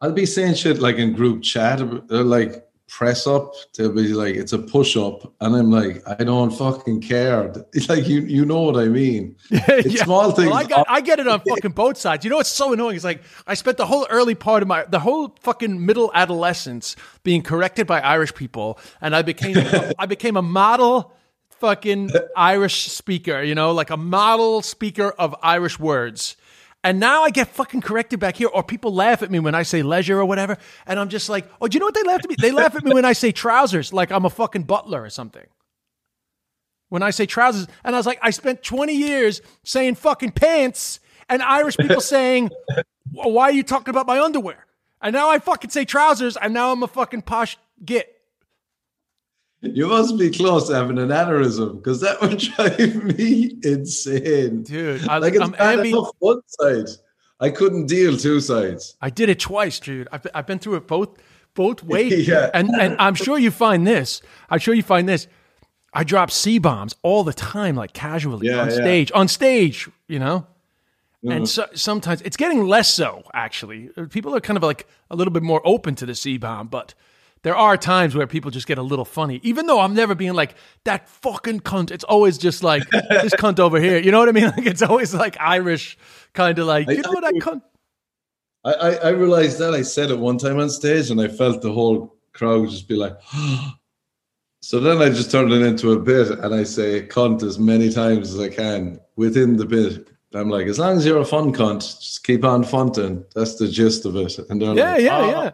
[0.00, 3.54] I'll be saying shit like in group chat, they're like press up.
[3.74, 7.50] They'll be like, it's a push up, and I'm like, I don't fucking care.
[7.72, 9.34] It's like you, you know what I mean.
[9.50, 10.04] It's Yeah.
[10.04, 10.50] small things.
[10.50, 12.24] Well, I, got, I get it on fucking both sides.
[12.24, 12.96] You know what's so annoying?
[12.96, 16.94] It's like I spent the whole early part of my, the whole fucking middle adolescence
[17.22, 19.56] being corrected by Irish people, and I became,
[19.98, 21.14] I became a model
[21.60, 23.42] fucking Irish speaker.
[23.42, 26.36] You know, like a model speaker of Irish words.
[26.84, 29.62] And now I get fucking corrected back here, or people laugh at me when I
[29.62, 32.20] say leisure or whatever, and I'm just like, oh, do you know what they laugh
[32.24, 32.34] at me?
[32.38, 35.46] They laugh at me when I say trousers, like I'm a fucking butler or something
[36.92, 37.68] when I say trousers.
[37.84, 42.50] And I was like, I spent 20 years saying fucking pants and Irish people saying,
[43.10, 44.66] why are you talking about my underwear?
[45.00, 48.11] And now I fucking say trousers and now I'm a fucking posh git.
[49.62, 54.64] You must be close to having an aneurysm because that would drive me insane.
[54.64, 56.88] Dude, I, Like it's I'm bad enough one side.
[57.40, 58.96] I couldn't deal two sides.
[59.00, 60.08] I did it twice, dude.
[60.12, 61.10] I've, I've been through it both
[61.54, 62.26] both ways.
[62.26, 62.50] Yeah.
[62.52, 64.20] And and I'm sure you find this.
[64.50, 65.28] I'm sure you find this.
[65.94, 68.74] I drop C bombs all the time, like casually Yeah, on yeah.
[68.74, 69.12] stage.
[69.14, 70.46] On stage, you know?
[71.22, 71.48] And mm.
[71.48, 73.90] so, sometimes it's getting less so, actually.
[74.10, 76.94] People are kind of like a little bit more open to the C bomb, but
[77.42, 79.40] there are times where people just get a little funny.
[79.42, 81.90] Even though I'm never being like, that fucking cunt.
[81.90, 83.98] It's always just like, this cunt over here.
[83.98, 84.44] You know what I mean?
[84.56, 85.98] Like, it's always like Irish,
[86.34, 87.62] kind of like, you know that cunt.
[88.64, 91.62] I, I, I realized that I said it one time on stage and I felt
[91.62, 93.16] the whole crowd just be like,
[94.60, 97.90] so then I just turned it into a bit and I say cunt as many
[97.90, 100.08] times as I can within the bit.
[100.34, 103.24] I'm like, as long as you're a fun cunt, just keep on funting.
[103.34, 104.38] That's the gist of it.
[104.48, 105.50] And they're Yeah, like, yeah, "Oh." yeah.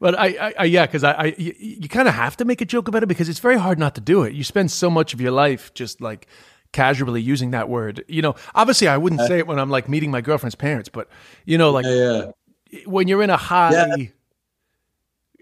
[0.00, 2.60] But I, I, I yeah, because I, I, you, you kind of have to make
[2.60, 4.32] a joke about it because it's very hard not to do it.
[4.32, 6.28] You spend so much of your life just like
[6.72, 8.04] casually using that word.
[8.06, 11.08] You know, obviously, I wouldn't say it when I'm like meeting my girlfriend's parents, but
[11.46, 12.30] you know, like Yeah,
[12.70, 12.80] yeah.
[12.86, 13.72] when you're in a high.
[13.72, 13.96] Yeah.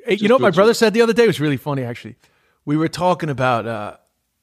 [0.06, 2.16] Hey, you know what my brother said the other day It was really funny actually.
[2.64, 3.96] We were talking about uh,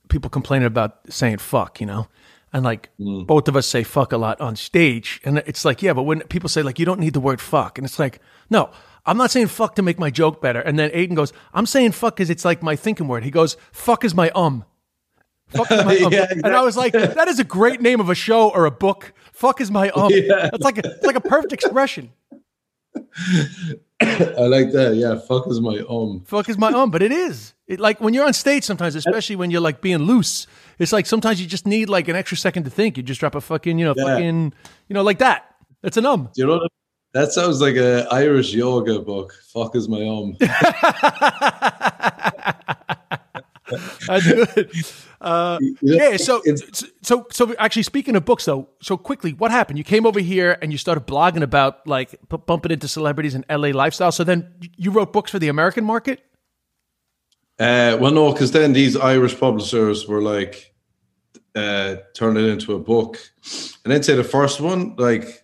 [0.10, 2.08] people complaining about saying fuck, you know,
[2.52, 3.26] and like Mm.
[3.26, 6.20] both of us say fuck a lot on stage, and it's like yeah, but when
[6.28, 8.20] people say like you don't need the word fuck, and it's like
[8.52, 8.70] no.
[9.06, 10.62] I'm not saying fuck to make my joke better.
[10.62, 13.24] And then Aiden goes, I'm saying fuck because it's like my thinking word.
[13.24, 14.64] He goes, fuck is my um.
[15.50, 16.14] Fuck is my um.
[16.14, 18.72] Yeah, And I was like, that is a great name of a show or a
[18.72, 19.14] book.
[19.34, 20.10] Fuck is my um.
[20.12, 20.50] Yeah.
[20.52, 22.12] That's like a, it's like a perfect expression.
[22.96, 24.96] I like that.
[24.96, 26.24] Yeah, fuck is my um.
[26.26, 29.36] fuck is my um but it is it like when you're on stage sometimes especially
[29.36, 30.46] when you're like being loose
[30.80, 33.34] it's like sometimes you just need like an extra second to think you just drop
[33.36, 34.04] a fucking you know Yeah.
[34.06, 34.54] fucking
[34.90, 36.68] you know like that that's an um Do you know
[37.14, 37.32] that?
[37.32, 39.34] Sounds like an Irish yoga book.
[39.54, 40.36] Fuck is my um.
[44.08, 44.70] that's good
[45.22, 46.42] uh yeah so
[47.02, 50.58] so so actually speaking of books though so quickly what happened you came over here
[50.62, 54.54] and you started blogging about like p- bumping into celebrities and la lifestyle so then
[54.76, 56.20] you wrote books for the american market
[57.60, 60.74] Uh, well, no, because then these Irish publishers were like,
[61.56, 63.20] uh, turn it into a book,
[63.84, 65.43] and then say the first one like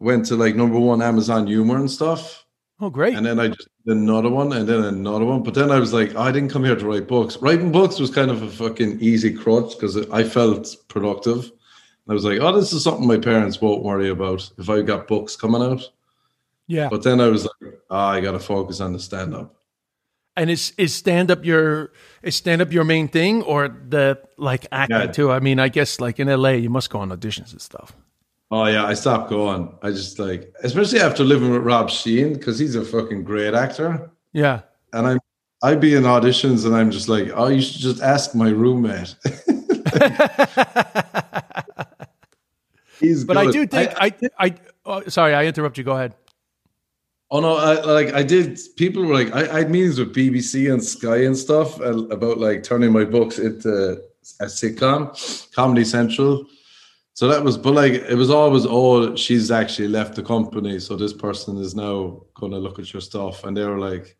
[0.00, 2.44] went to like number one Amazon Humor and stuff,
[2.80, 5.42] oh great and then I just did another one, and then another one.
[5.42, 7.36] But then I was like, I didn't come here to write books.
[7.38, 11.44] Writing books was kind of a fucking easy crutch because I felt productive.
[11.44, 14.82] And I was like, oh, this is something my parents won't worry about if I
[14.82, 15.82] got books coming out.
[16.66, 19.54] yeah But then I was like, ah, I got to focus on the stand up.
[20.36, 21.90] And is is stand up your
[22.22, 25.12] is stand up your main thing or the like acting Yeah.
[25.12, 25.32] too?
[25.32, 27.92] I mean, I guess like in LA, you must go on auditions and stuff.
[28.50, 29.76] Oh yeah, I stopped going.
[29.82, 34.10] I just like, especially after living with Rob Sheehan, because he's a fucking great actor.
[34.32, 35.20] Yeah, And I'm,
[35.62, 39.14] I'd be in auditions, and I'm just like, oh, you should just ask my roommate.
[43.00, 44.54] he's but I do think I I,
[44.86, 45.84] oh, sorry, I interrupt you.
[45.84, 46.14] Go ahead.
[47.30, 47.56] Oh no!
[47.56, 48.58] I, like I did.
[48.76, 52.62] People were like, I, I had meetings with BBC and Sky and stuff about like
[52.62, 54.00] turning my books into
[54.40, 56.46] a sitcom, Comedy Central.
[57.18, 60.94] So that was, but like it was always, all she's actually left the company, so
[60.94, 64.16] this person is now going to look at your stuff, and they were like,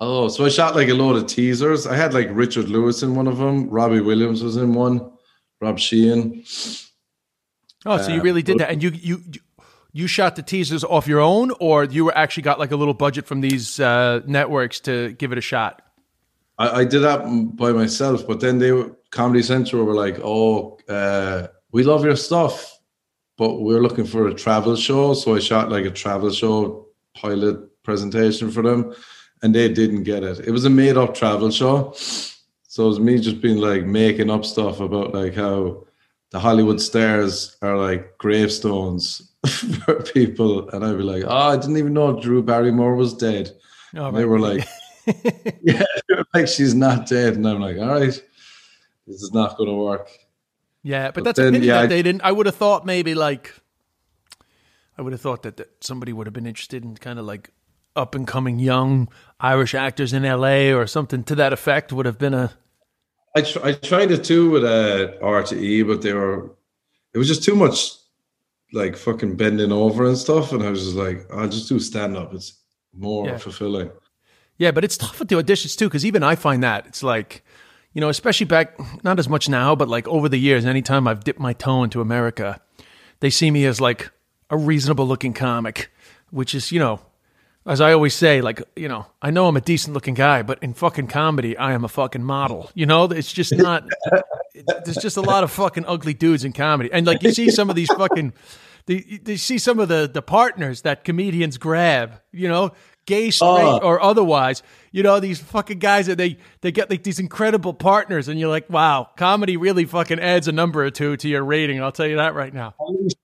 [0.00, 1.86] oh, so I shot like a load of teasers.
[1.86, 5.12] I had like Richard Lewis in one of them, Robbie Williams was in one,
[5.60, 6.42] Rob Sheehan.
[7.86, 9.40] Oh, so you Uh, really did that, and you you you-
[9.92, 12.94] you shot the teasers off your own, or you were actually got like a little
[12.94, 15.82] budget from these uh, networks to give it a shot.
[16.58, 17.20] I, I did that
[17.54, 22.16] by myself, but then they were Comedy Central were like, "Oh, uh, we love your
[22.16, 22.78] stuff,
[23.36, 27.56] but we're looking for a travel show." So I shot like a travel show pilot
[27.82, 28.94] presentation for them,
[29.42, 30.46] and they didn't get it.
[30.46, 34.44] It was a made-up travel show, so it was me just being like making up
[34.44, 35.84] stuff about like how
[36.30, 39.32] the Hollywood stars are like gravestones
[39.84, 43.52] for people, and I'd be like, "Oh, I didn't even know Drew Barrymore was dead."
[43.96, 44.66] Oh, And they were like,
[45.06, 48.22] yeah, they were like she's not dead, and I'm like, all right,
[49.06, 50.08] this is not going to work.
[50.84, 52.20] Yeah, but, But that's a pity yeah, that I- they didn't.
[52.22, 53.52] I would have thought maybe like,
[54.96, 57.50] I would have thought that, that somebody would have been interested in kind of like
[57.96, 59.08] up and coming young
[59.40, 60.72] Irish actors in L.A.
[60.72, 61.92] or something to that effect.
[61.92, 62.52] Would have been a
[63.34, 66.52] I tr- I tried it too with uh, RTE, but they were
[67.14, 67.92] it was just too much
[68.72, 72.16] like fucking bending over and stuff, and I was just like, I'll just do stand
[72.16, 72.34] up.
[72.34, 72.60] It's
[72.92, 73.38] more Yeah.
[73.38, 73.90] fulfilling.
[74.58, 77.44] yeah, but it's tough with the auditions too because even I find that it's like,
[77.94, 81.24] you know, especially back not as much now, but like over the years, anytime I've
[81.24, 82.60] dipped my toe into America,
[83.20, 84.10] they see me as like
[84.50, 85.90] a reasonable looking comic,
[86.30, 87.00] which is you know.
[87.66, 90.62] As I always say, like, you know, I know I'm a decent looking guy, but
[90.62, 92.70] in fucking comedy, I am a fucking model.
[92.74, 93.88] You know, it's just not,
[94.84, 96.92] there's just a lot of fucking ugly dudes in comedy.
[96.92, 98.34] And like, you see some of these fucking,
[98.84, 102.72] they, they see some of the the partners that comedians grab, you know,
[103.06, 103.30] gay, uh.
[103.30, 103.80] straight, Oh.
[103.82, 104.62] or otherwise.
[104.92, 108.48] You know, these fucking guys that they they get like these incredible partners, and you're
[108.48, 111.82] like, wow, comedy really fucking adds a number or two to your rating.
[111.82, 112.74] I'll tell you that right now.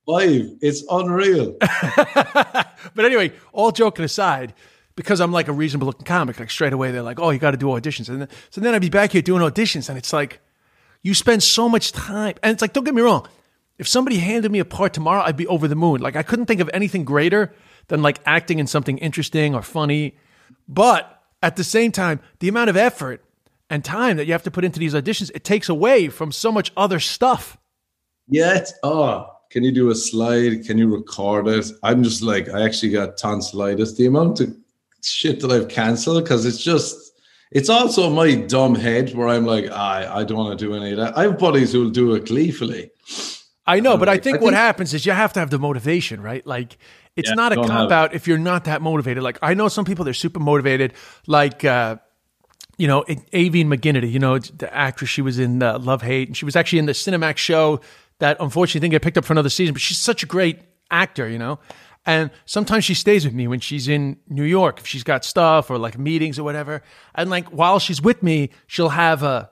[0.06, 0.50] Five.
[0.60, 1.56] It's unreal.
[1.60, 4.54] but anyway, all joking aside,
[4.96, 7.52] because I'm like a reasonable looking comic, like straight away they're like, "Oh, you got
[7.52, 10.12] to do auditions," and then, so then I'd be back here doing auditions, and it's
[10.12, 10.40] like
[11.02, 13.26] you spend so much time, and it's like, don't get me wrong,
[13.78, 16.00] if somebody handed me a part tomorrow, I'd be over the moon.
[16.00, 17.54] Like I couldn't think of anything greater
[17.90, 20.16] than like acting in something interesting or funny,
[20.66, 23.22] but at the same time, the amount of effort
[23.68, 26.50] and time that you have to put into these auditions, it takes away from so
[26.50, 27.58] much other stuff.
[28.28, 28.56] Yeah.
[28.56, 30.64] It's, oh, can you do a slide?
[30.64, 31.70] Can you record it?
[31.82, 33.96] I'm just like, I actually got tonsillitis.
[33.96, 34.56] The amount of
[35.02, 37.12] shit that I've canceled because it's just,
[37.50, 40.92] it's also my dumb head where I'm like, I, I don't want to do any
[40.92, 41.18] of that.
[41.18, 42.92] I have buddies who'll do it gleefully.
[43.66, 45.50] I know, but I um, think I what think- happens is you have to have
[45.50, 46.46] the motivation, right?
[46.46, 46.78] Like
[47.16, 49.22] it's Yeah, not a cop out if you're not that motivated.
[49.22, 50.94] Like I know some people they're super motivated,
[51.26, 51.96] like uh,
[52.78, 55.10] you know Aoibhinn McGinnity, you know the actress.
[55.10, 57.80] She was in uh, Love Hate, and she was actually in the Cinemax show
[58.18, 59.74] that unfortunately didn't get picked up for another season.
[59.74, 61.58] But she's such a great actor, you know.
[62.06, 65.70] And sometimes she stays with me when she's in New York, if she's got stuff
[65.70, 66.82] or like meetings or whatever.
[67.14, 69.50] And like while she's with me, she'll have a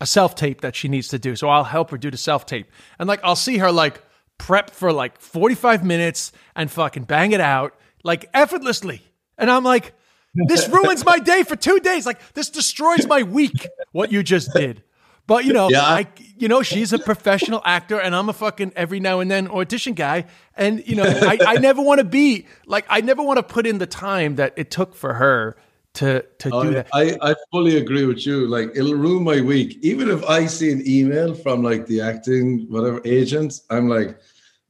[0.00, 1.36] a self tape that she needs to do.
[1.36, 2.68] So I'll help her do the self tape.
[2.98, 4.02] And like I'll see her like
[4.42, 9.00] prep for like 45 minutes and fucking bang it out like effortlessly.
[9.38, 9.94] And I'm like,
[10.34, 12.06] this ruins my day for two days.
[12.06, 14.82] Like this destroys my week, what you just did.
[15.28, 15.82] But you know, Yeah.
[15.84, 19.46] I you know, she's a professional actor and I'm a fucking every now and then
[19.46, 20.24] audition guy.
[20.56, 23.64] And you know, I, I never want to be like I never want to put
[23.64, 25.56] in the time that it took for her
[25.94, 26.70] to to do yeah.
[26.70, 26.88] that.
[26.92, 28.48] I, I fully agree with you.
[28.48, 29.78] Like it'll ruin my week.
[29.82, 34.18] Even if I see an email from like the acting whatever agent, I'm like,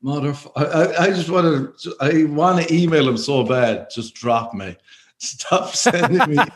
[0.05, 0.53] motherfucker.
[0.57, 1.97] I, I, I just want to.
[2.01, 3.89] I want to email him so bad.
[3.91, 4.77] Just drop me.
[5.19, 6.43] Stop sending me.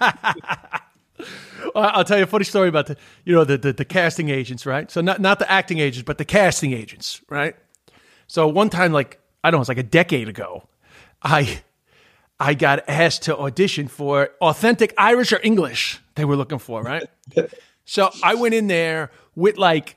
[1.74, 4.66] I'll tell you a funny story about the, you know, the, the, the casting agents,
[4.66, 4.90] right?
[4.90, 7.54] So not, not the acting agents, but the casting agents, right?
[8.26, 10.68] So one time, like, I don't know, it's like a decade ago,
[11.22, 11.62] I,
[12.38, 17.04] I got asked to audition for authentic Irish or English they were looking for, right?
[17.85, 19.96] so I went in there with like,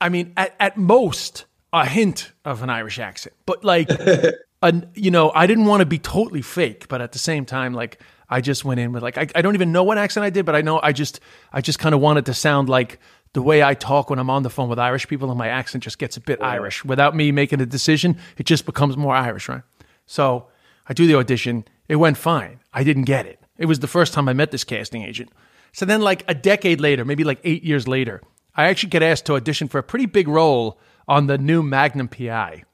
[0.00, 3.88] I mean, at, at most a hint of an Irish accent, but like,
[4.62, 7.74] an, you know, I didn't want to be totally fake, but at the same time,
[7.74, 10.30] like, I just went in with like, I, I don't even know what accent I
[10.30, 11.20] did, but I know I just,
[11.52, 13.00] I just kind of wanted to sound like
[13.32, 15.84] the way I talk when I'm on the phone with Irish people, and my accent
[15.84, 18.16] just gets a bit Irish without me making a decision.
[18.36, 19.62] It just becomes more Irish, right?
[20.06, 20.48] So
[20.88, 21.64] I do the audition.
[21.88, 22.60] It went fine.
[22.72, 23.40] I didn't get it.
[23.58, 25.30] It was the first time I met this casting agent.
[25.72, 28.20] So then, like a decade later, maybe like eight years later,
[28.56, 32.08] I actually get asked to audition for a pretty big role on the new Magnum
[32.08, 32.64] PI.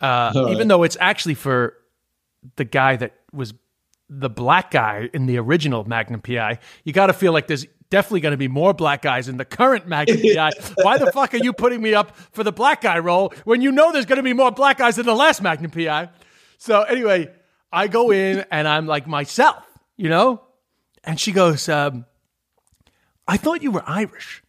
[0.00, 1.74] Uh, even though it's actually for
[2.56, 3.54] the guy that was
[4.08, 8.20] the black guy in the original Magnum PI, you got to feel like there's definitely
[8.20, 10.50] going to be more black guys in the current Magnum PI.
[10.82, 13.72] Why the fuck are you putting me up for the black guy role when you
[13.72, 16.10] know there's going to be more black guys in the last Magnum PI?
[16.58, 17.30] So anyway,
[17.72, 19.64] I go in and I'm like myself,
[19.96, 20.42] you know,
[21.02, 22.04] and she goes, um,
[23.26, 24.42] "I thought you were Irish,"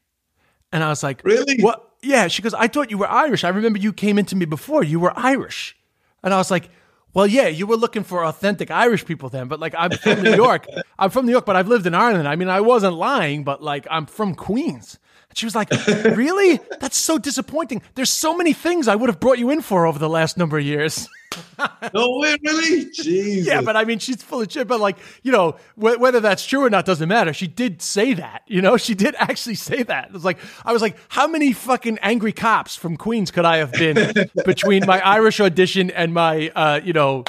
[0.73, 1.61] and I was like, Really?
[1.61, 1.90] What?
[2.01, 3.43] Yeah." She goes, "I thought you were Irish.
[3.43, 4.83] I remember you came into me before.
[4.83, 5.75] You were Irish,"
[6.23, 6.69] and I was like.
[7.13, 10.33] Well, yeah, you were looking for authentic Irish people then, but like I'm from New
[10.33, 10.65] York.
[10.97, 12.25] I'm from New York, but I've lived in Ireland.
[12.25, 14.97] I mean, I wasn't lying, but like I'm from Queens.
[15.31, 16.59] And she was like, Really?
[16.81, 17.81] That's so disappointing.
[17.95, 20.57] There's so many things I would have brought you in for over the last number
[20.57, 21.07] of years.
[21.93, 22.85] no way, really?
[22.91, 23.47] Jesus.
[23.47, 24.67] Yeah, but I mean, she's full of shit.
[24.67, 27.31] But like, you know, wh- whether that's true or not doesn't matter.
[27.33, 28.43] She did say that.
[28.47, 30.07] You know, she did actually say that.
[30.07, 33.57] It was like, I was like, how many fucking angry cops from Queens could I
[33.57, 37.23] have been between my Irish audition and my, uh, you know,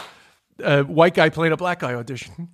[0.62, 2.48] uh, white guy playing a black guy audition?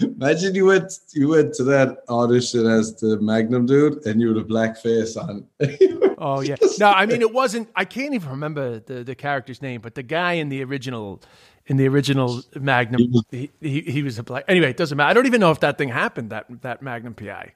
[0.00, 4.38] Imagine you went you went to that audition as the Magnum dude and you had
[4.38, 5.46] a black face on.
[6.22, 6.56] Oh yeah.
[6.78, 7.70] No, I mean, it wasn't.
[7.74, 11.22] I can't even remember the the character's name, but the guy in the original.
[11.66, 14.44] In the original Magnum, he, he, he was a black.
[14.48, 15.08] Anyway, it doesn't matter.
[15.08, 16.28] I don't even know if that thing happened.
[16.30, 17.52] That that Magnum PI.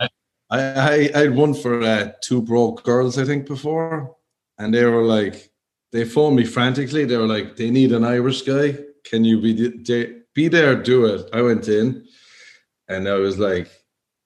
[0.00, 0.08] I,
[0.50, 4.14] I I had one for uh, two broke girls, I think, before,
[4.58, 5.50] and they were like,
[5.92, 7.04] they phoned me frantically.
[7.04, 8.76] They were like, they need an Irish guy.
[9.04, 10.74] Can you be the- be there?
[10.74, 11.28] Do it.
[11.32, 12.06] I went in,
[12.88, 13.70] and I was like,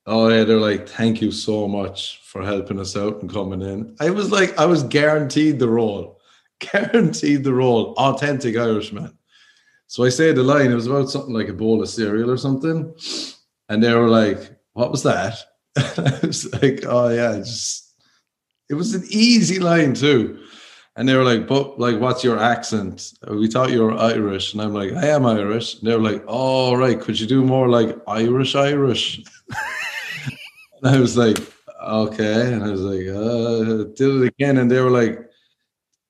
[0.06, 0.44] oh yeah.
[0.44, 3.96] They're like, thank you so much for helping us out and coming in.
[4.00, 6.20] I was like, I was guaranteed the role,
[6.60, 9.16] guaranteed the role, authentic Irishman.
[9.88, 10.70] So I say the line.
[10.70, 12.94] It was about something like a bowl of cereal or something,
[13.68, 15.38] and they were like, what was that?
[15.76, 17.94] I was like, oh yeah, just
[18.68, 20.40] it was an easy line too.
[20.96, 23.12] And they were like, but like, what's your accent?
[23.28, 24.54] We thought you were Irish.
[24.54, 25.78] And I'm like, I am Irish.
[25.78, 26.98] And they were like, oh, right.
[26.98, 29.22] Could you do more like Irish, Irish?
[30.82, 31.38] and I was like,
[31.82, 32.52] okay.
[32.54, 34.56] And I was like, uh, did it again.
[34.56, 35.20] And they were like,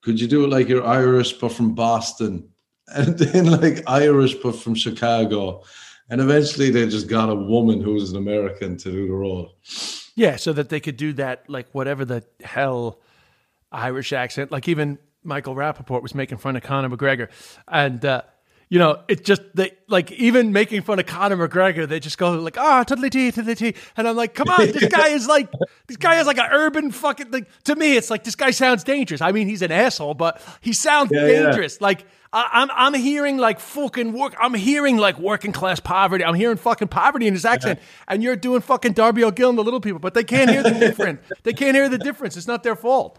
[0.02, 2.48] could you do it like you're Irish, but from Boston?
[2.94, 5.64] And then like Irish, but from Chicago.
[6.08, 9.56] And eventually they just got a woman who was an American to do the role.
[10.14, 13.00] Yeah, so that they could do that, like whatever the hell
[13.72, 14.50] Irish accent.
[14.50, 17.28] Like even Michael Rapaport was making fun of Conor McGregor,
[17.68, 18.22] and uh,
[18.68, 22.32] you know, it just they like even making fun of Conor McGregor, they just go
[22.32, 25.28] like, ah, oh, tiddly tee, tiddly tee, and I'm like, come on, this guy is
[25.28, 25.48] like,
[25.86, 27.48] this guy is like an urban fucking like.
[27.64, 29.20] To me, it's like this guy sounds dangerous.
[29.20, 31.78] I mean, he's an asshole, but he sounds yeah, dangerous.
[31.80, 31.86] Yeah.
[31.86, 34.34] Like I, am I'm, I'm hearing like fucking work.
[34.40, 36.24] I'm hearing like working class poverty.
[36.24, 39.64] I'm hearing fucking poverty in his accent, and you're doing fucking Darby O'Gill and the
[39.64, 41.20] little people, but they can't hear the difference.
[41.44, 42.36] they can't hear the difference.
[42.36, 43.18] It's not their fault.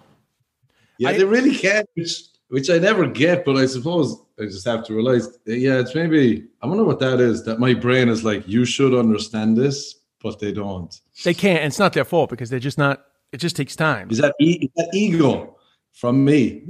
[1.00, 4.66] Yeah, I, they really can't, which which I never get, but I suppose I just
[4.66, 7.44] have to realize, yeah, it's maybe I wonder what that is.
[7.44, 11.00] That my brain is like, you should understand this, but they don't.
[11.24, 11.60] They can't.
[11.60, 13.06] And it's not their fault because they're just not.
[13.32, 14.10] It just takes time.
[14.10, 15.58] Is that, e- is that ego
[15.92, 16.64] from me?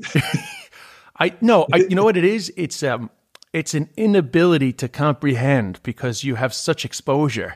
[1.19, 1.67] I no.
[1.71, 2.51] I, you know what it is?
[2.57, 3.09] It's um,
[3.53, 7.55] it's an inability to comprehend because you have such exposure.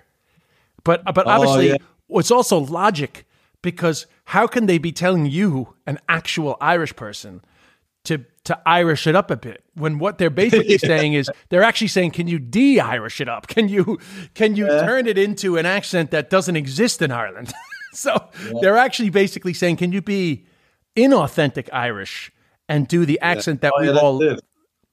[0.83, 1.77] But but oh, obviously, oh,
[2.09, 2.19] yeah.
[2.19, 3.25] it's also logic
[3.61, 7.41] because how can they be telling you, an actual Irish person,
[8.05, 10.87] to to Irish it up a bit when what they're basically yeah.
[10.87, 13.47] saying is they're actually saying, can you de-Irish it up?
[13.47, 13.99] Can you
[14.33, 14.85] can you yeah.
[14.85, 17.51] turn it into an accent that doesn't exist in Ireland?
[17.93, 18.53] so yeah.
[18.61, 20.45] they're actually basically saying, can you be
[20.95, 22.31] inauthentic Irish
[22.69, 24.41] and do the accent that oh, we all it.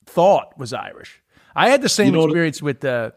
[0.05, 1.23] thought was Irish?
[1.55, 3.13] I had the same you know experience with uh,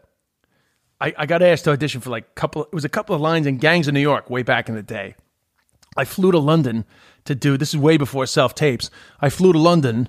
[1.00, 2.62] I, I got asked to audition for like a couple.
[2.62, 4.84] It was a couple of lines in Gangs of New York way back in the
[4.84, 5.16] day.
[5.96, 6.84] I flew to London
[7.24, 8.90] to do this is way before self tapes.
[9.20, 10.08] I flew to London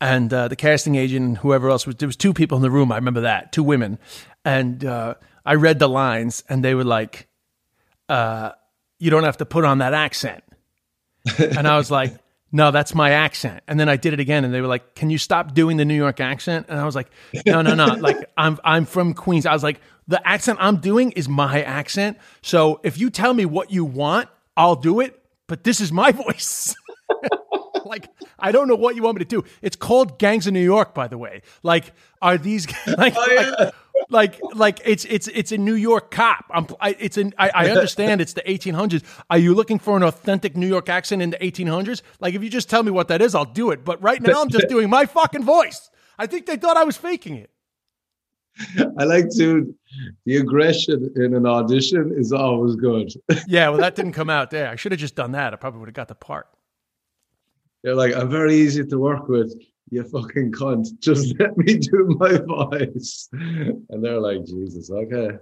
[0.00, 2.70] and uh, the casting agent and whoever else was there was two people in the
[2.70, 2.90] room.
[2.90, 3.98] I remember that two women,
[4.44, 5.14] and uh,
[5.44, 7.28] I read the lines and they were like,
[8.08, 8.52] uh,
[8.98, 10.42] "You don't have to put on that accent,"
[11.38, 12.14] and I was like.
[12.52, 13.62] No, that's my accent.
[13.68, 15.84] And then I did it again, and they were like, "Can you stop doing the
[15.84, 17.08] New York accent?" And I was like,
[17.46, 17.86] "No, no, no.
[18.00, 22.18] like I'm I'm from Queens." I was like, "The accent I'm doing is my accent.
[22.42, 25.19] So if you tell me what you want, I'll do it
[25.50, 26.74] but this is my voice.
[27.84, 29.44] like I don't know what you want me to do.
[29.60, 31.42] It's called Gangs of New York, by the way.
[31.64, 31.92] Like,
[32.22, 33.70] are these like, oh, yeah.
[34.08, 36.44] like, like, like, it's it's it's a New York cop.
[36.50, 37.34] I'm, I, it's an.
[37.36, 39.02] I, I understand it's the 1800s.
[39.28, 42.02] Are you looking for an authentic New York accent in the 1800s?
[42.20, 43.84] Like, if you just tell me what that is, I'll do it.
[43.84, 45.90] But right now, I'm just doing my fucking voice.
[46.16, 47.50] I think they thought I was faking it.
[48.98, 49.74] I like to
[50.24, 53.12] the aggression in an audition is always good.
[53.46, 54.68] yeah, well, that didn't come out there.
[54.68, 55.52] I should have just done that.
[55.52, 56.48] I probably would have got the part.
[57.82, 59.54] They're like, I'm very easy to work with.
[59.90, 60.98] You fucking cunt.
[61.00, 63.28] Just let me do my voice.
[63.32, 65.38] And they're like, Jesus, okay.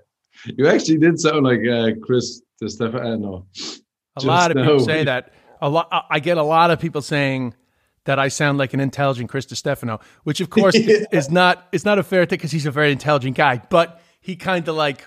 [0.46, 3.46] You actually did sound like uh, Chris Distefano.
[4.16, 5.32] A lot of people say that.
[5.60, 5.88] A lot.
[6.08, 7.54] I get a lot of people saying
[8.08, 11.04] that I sound like an intelligent Chris Distefano, which of course yeah.
[11.12, 14.34] is not is not a fair thing because he's a very intelligent guy, but he
[14.34, 15.06] kind of like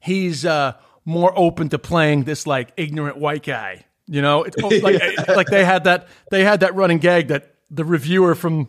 [0.00, 0.72] he's uh,
[1.04, 3.84] more open to playing this like ignorant white guy.
[4.08, 7.84] You know, it's like like they had that they had that running gag that the
[7.84, 8.68] reviewer from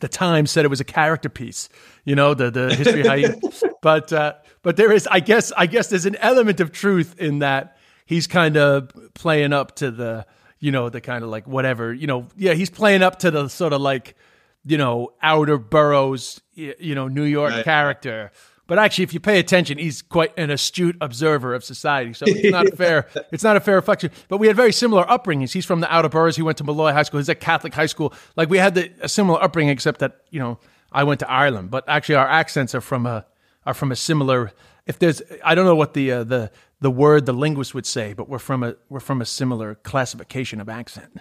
[0.00, 1.70] the Times said it was a character piece.
[2.04, 3.40] You know, the the history how you,
[3.80, 7.38] but uh, but there is I guess I guess there's an element of truth in
[7.38, 10.26] that he's kind of playing up to the
[10.58, 13.48] you know, the kind of like whatever, you know, yeah, he's playing up to the
[13.48, 14.16] sort of like,
[14.64, 17.64] you know, outer boroughs, you know, New York right.
[17.64, 18.32] character.
[18.66, 22.12] But actually, if you pay attention, he's quite an astute observer of society.
[22.14, 23.06] So it's not fair.
[23.30, 24.10] It's not a fair reflection.
[24.28, 25.52] But we had very similar upbringings.
[25.52, 26.34] He's from the outer boroughs.
[26.34, 27.18] He went to Molloy High School.
[27.18, 28.12] He's at Catholic high school.
[28.34, 30.58] Like we had the, a similar upbringing, except that you know
[30.90, 31.70] I went to Ireland.
[31.70, 33.24] But actually, our accents are from a
[33.64, 34.50] are from a similar.
[34.84, 36.50] If there's, I don't know what the uh, the
[36.80, 40.60] the word the linguist would say, but we're from a we're from a similar classification
[40.60, 41.18] of accent.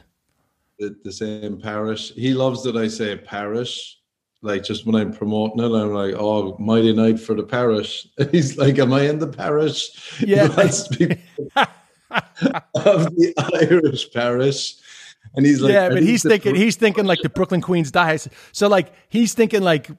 [0.79, 2.11] The, the same parish.
[2.13, 3.97] He loves that I say parish.
[4.41, 8.57] Like just when I'm promoting it, I'm like, "Oh, mighty night for the parish." he's
[8.57, 11.17] like, "Am I in the parish?" Yeah, he wants to be
[12.75, 13.33] of the
[13.69, 14.75] Irish parish.
[15.35, 18.31] And he's like, yeah, but he's thinking, he's thinking like the Brooklyn Queens diocese.
[18.51, 19.89] So like, he's thinking like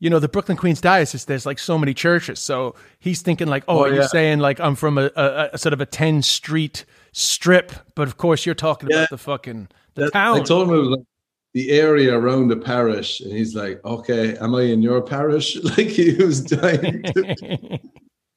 [0.00, 2.40] you know, the Brooklyn Queens Diocese, there's like so many churches.
[2.40, 4.02] So he's thinking like, oh, oh are yeah.
[4.02, 7.72] you saying like I'm from a, a, a, sort of a 10 street strip?
[7.94, 8.96] But of course you're talking yeah.
[8.96, 10.40] about the fucking, the that, town.
[10.40, 11.06] I told him it was like
[11.52, 13.20] the area around the parish.
[13.20, 15.56] And he's like, okay, am I in your parish?
[15.62, 17.80] Like he was dying to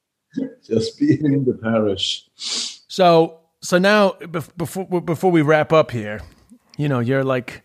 [0.68, 2.28] just be in the parish.
[2.36, 4.12] So, so now
[4.58, 6.22] before, before we wrap up here,
[6.78, 7.64] you know, you're like,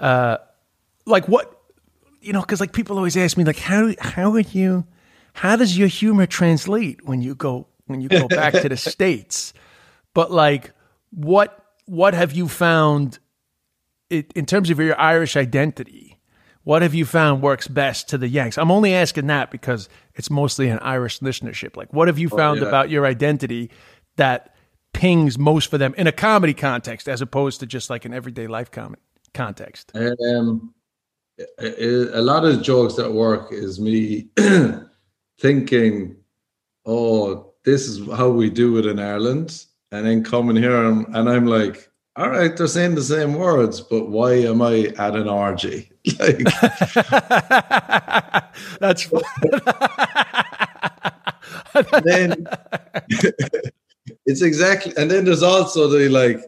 [0.00, 0.36] uh,
[1.06, 1.55] like what,
[2.26, 4.84] you know, because like people always ask me like, how how would you,
[5.34, 9.52] how does your humor translate when you go when you go back to the states?
[10.12, 10.72] But like,
[11.10, 13.20] what what have you found
[14.10, 16.20] it, in terms of your Irish identity?
[16.64, 18.58] What have you found works best to the Yanks?
[18.58, 21.76] I'm only asking that because it's mostly an Irish listenership.
[21.76, 22.66] Like, what have you found yeah.
[22.66, 23.70] about your identity
[24.16, 24.56] that
[24.92, 28.48] pings most for them in a comedy context as opposed to just like an everyday
[28.48, 28.96] life com-
[29.32, 29.92] context?
[29.94, 30.74] Um,
[31.58, 34.28] a lot of jokes that work is me
[35.40, 36.16] thinking,
[36.86, 39.64] oh, this is how we do it in Ireland.
[39.92, 43.80] And then coming here and, and I'm like, all right, they're saying the same words,
[43.80, 45.90] but why am I at an orgy?
[46.20, 46.38] Like,
[48.78, 49.08] that's
[52.04, 52.46] then
[54.24, 56.40] it's exactly, and then there's also the like,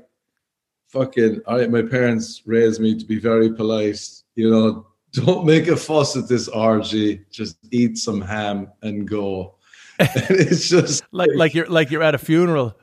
[0.89, 1.41] fucking.
[1.47, 4.18] All right, my parents raised me to be very polite.
[4.39, 7.29] You know, don't make a fuss at this RG.
[7.31, 9.57] Just eat some ham and go.
[9.99, 12.79] And it's just like like you're like you're at a funeral.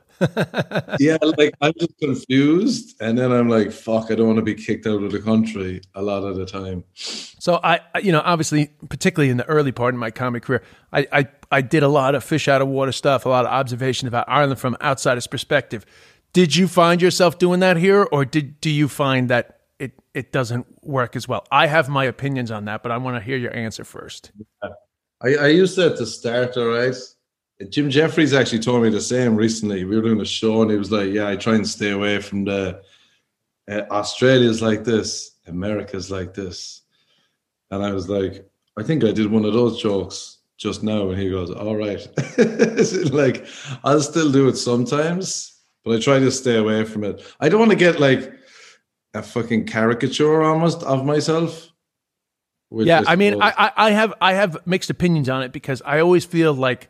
[0.98, 4.54] yeah, like I'm just confused, and then I'm like, "Fuck, I don't want to be
[4.54, 6.84] kicked out of the country." A lot of the time.
[6.94, 11.06] So I, you know, obviously, particularly in the early part of my comic career, I,
[11.12, 14.08] I, I did a lot of fish out of water stuff, a lot of observation
[14.08, 15.84] about Ireland from outsider's perspective.
[16.32, 20.32] Did you find yourself doing that here, or did do you find that it it
[20.32, 21.46] doesn't work as well?
[21.50, 24.32] I have my opinions on that, but I want to hear your answer first.
[25.22, 26.94] I, I used that to start, all right
[27.70, 29.84] Jim Jefferies actually told me the same recently.
[29.84, 32.20] We were doing a show and he was like, Yeah, I try and stay away
[32.20, 32.82] from the
[33.70, 36.82] uh, Australia's like this, America's like this.
[37.70, 38.46] And I was like,
[38.78, 41.10] I think I did one of those jokes just now.
[41.10, 42.06] And he goes, All right.
[43.12, 43.46] like,
[43.84, 47.24] I'll still do it sometimes, but I try to stay away from it.
[47.40, 48.34] I don't want to get like
[49.16, 51.72] a fucking caricature almost of myself.
[52.70, 56.24] Yeah, I mean, I, I have I have mixed opinions on it because I always
[56.24, 56.88] feel like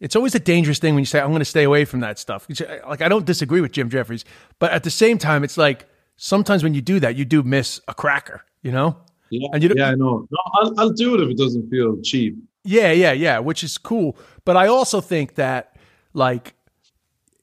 [0.00, 2.18] it's always a dangerous thing when you say, I'm going to stay away from that
[2.18, 2.46] stuff.
[2.48, 4.24] Uh, like, I don't disagree with Jim Jefferies,
[4.58, 7.80] but at the same time, it's like sometimes when you do that, you do miss
[7.88, 8.96] a cracker, you know?
[9.30, 10.26] Yeah, and you yeah, I know.
[10.30, 12.36] No, I'll, I'll do it if it doesn't feel cheap.
[12.64, 14.16] Yeah, yeah, yeah, which is cool.
[14.44, 15.76] But I also think that,
[16.12, 16.54] like,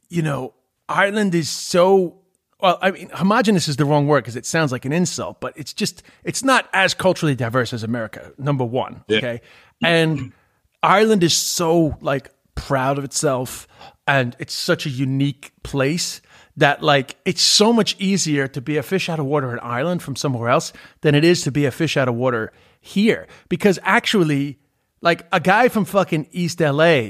[0.09, 0.53] you know,
[0.87, 2.21] Ireland is so
[2.59, 5.53] well, I mean, homogenous is the wrong word because it sounds like an insult, but
[5.57, 9.03] it's just, it's not as culturally diverse as America, number one.
[9.07, 9.17] Yeah.
[9.17, 9.41] Okay.
[9.83, 10.31] And
[10.81, 13.67] Ireland is so like proud of itself
[14.07, 16.21] and it's such a unique place
[16.57, 20.01] that like it's so much easier to be a fish out of water in Ireland
[20.01, 23.77] from somewhere else than it is to be a fish out of water here because
[23.83, 24.59] actually
[25.01, 27.09] like a guy from fucking East LA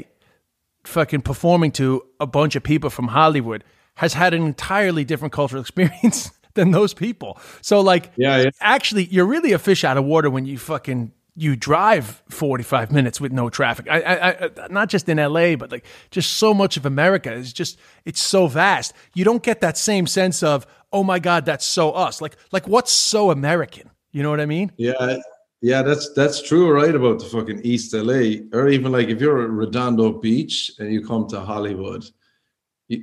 [0.83, 3.63] fucking performing to a bunch of people from Hollywood
[3.95, 7.37] has had an entirely different cultural experience than those people.
[7.61, 8.49] So like yeah, yeah.
[8.61, 13.19] actually you're really a fish out of water when you fucking you drive 45 minutes
[13.19, 13.87] with no traffic.
[13.89, 17.51] I, I, I, not just in LA, but like just so much of America is
[17.51, 18.93] just, it's so vast.
[19.13, 22.21] You don't get that same sense of, oh my God, that's so us.
[22.21, 23.89] Like, like what's so American?
[24.13, 24.71] You know what I mean?
[24.77, 25.17] Yeah.
[25.61, 26.93] Yeah, that's that's true, right?
[26.93, 31.03] About the fucking East LA, or even like if you're at Redondo Beach and you
[31.03, 32.05] come to Hollywood,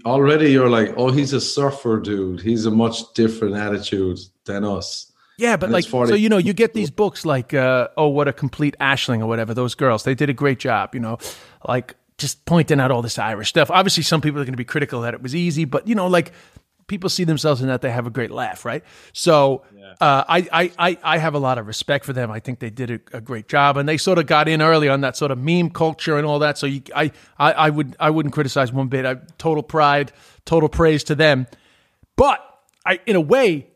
[0.05, 2.41] already you're like, oh, he's a surfer dude.
[2.41, 5.13] He's a much different attitude than us.
[5.39, 8.33] Yeah, but like, so you know, you get these books like, uh, oh, what a
[8.33, 9.55] complete Aisling or whatever.
[9.55, 10.95] Those girls, they did a great job.
[10.95, 11.19] You know,
[11.67, 13.71] like just pointing out all this Irish stuff.
[13.71, 16.07] Obviously, some people are going to be critical that it was easy, but you know,
[16.07, 16.33] like
[16.87, 18.85] people see themselves in that they have a great laugh, right?
[19.13, 19.95] So yeah.
[20.01, 22.31] uh, I, I I have a lot of respect for them.
[22.31, 24.89] I think they did a, a, great job, and they sort of got in early
[24.89, 26.59] on that sort of meme culture and all that.
[26.59, 29.07] So you, I, I I would I wouldn't criticize one bit.
[29.07, 30.13] I, total pride,
[30.45, 31.47] total praise to them.
[32.17, 32.41] But
[32.85, 33.69] I, in a way,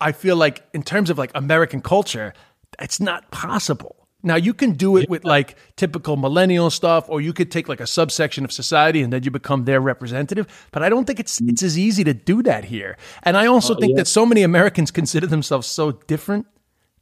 [0.00, 2.34] I feel like in terms of like American culture,
[2.78, 4.03] it's not possible.
[4.24, 7.80] Now you can do it with like typical millennial stuff, or you could take like
[7.80, 10.68] a subsection of society and then you become their representative.
[10.72, 12.96] But I don't think it's it's as easy to do that here.
[13.22, 13.96] And I also uh, think yeah.
[13.98, 16.46] that so many Americans consider themselves so different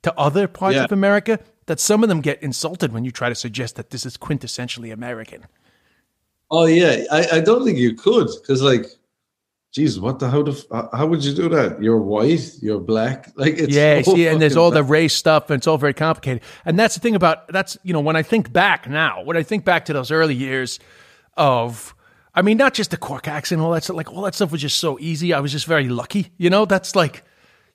[0.03, 0.85] to other parts yeah.
[0.85, 4.05] of America that some of them get insulted when you try to suggest that this
[4.05, 5.47] is quintessentially American.
[6.51, 8.87] Oh yeah, I, I don't think you could because like
[9.73, 11.83] Jesus, what the how the uh, how would you do that?
[11.83, 14.77] You're white, you're black, like it's yeah, so and there's all bad.
[14.77, 16.43] the race stuff, and it's all very complicated.
[16.67, 19.43] And that's the thing about that's you know when I think back now, when I
[19.43, 20.79] think back to those early years
[21.39, 21.95] of,
[22.35, 24.61] I mean, not just the Cork accent, all that stuff, like all that stuff was
[24.61, 25.33] just so easy.
[25.33, 26.67] I was just very lucky, you know.
[26.67, 27.25] That's like,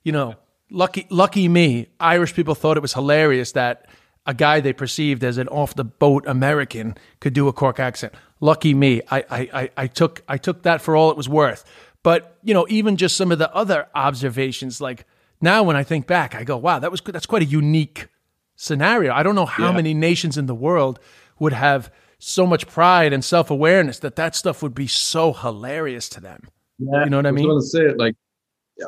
[0.04, 0.36] you know,
[0.70, 1.88] lucky lucky me.
[1.98, 3.86] Irish people thought it was hilarious that
[4.24, 8.12] a guy they perceived as an off the boat American could do a Cork accent.
[8.40, 9.00] Lucky me.
[9.10, 11.64] I, I, I, I took I took that for all it was worth.
[12.02, 15.04] But you know, even just some of the other observations, like
[15.40, 18.08] now when I think back, I go, wow, that was that's quite a unique
[18.56, 19.12] scenario.
[19.12, 19.76] I don't know how Yeah.
[19.76, 20.98] many nations in the world
[21.38, 26.08] would have so much pride and self awareness that that stuff would be so hilarious
[26.10, 26.48] to them.
[26.78, 27.48] Yeah, You know what I was mean?
[27.48, 28.14] going to say it like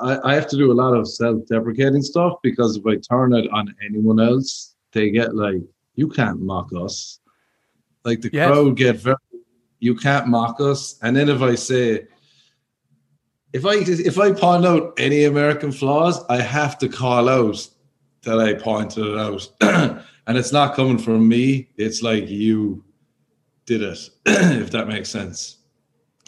[0.03, 3.51] I, I have to do a lot of self-deprecating stuff because if I turn it
[3.53, 5.61] on anyone else, they get like,
[5.97, 7.19] "You can't mock us."
[8.05, 8.47] Like the Yes.
[8.49, 9.17] crowd get very,
[9.81, 12.07] "You can't mock us." And then if I say,
[13.53, 17.67] if I if I point out any American flaws, I have to call out
[18.23, 19.49] that I pointed it out,
[20.27, 21.69] and it's not coming from me.
[21.77, 22.85] It's like you
[23.67, 25.59] did it, if that makes sense.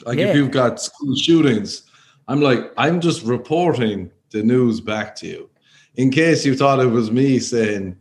[0.05, 0.27] Like Yeah.
[0.29, 1.85] if you've got school shootings,
[2.29, 5.51] I'm like, I'm just reporting the news back to you.
[5.97, 7.97] In case you thought it was me saying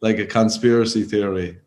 [0.00, 1.58] like a conspiracy theory.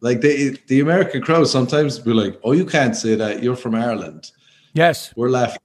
[0.00, 3.74] Like they the American crowd sometimes be like, Oh, you can't say that, you're from
[3.74, 4.30] Ireland.
[4.72, 5.12] Yes.
[5.14, 5.60] We're laughing.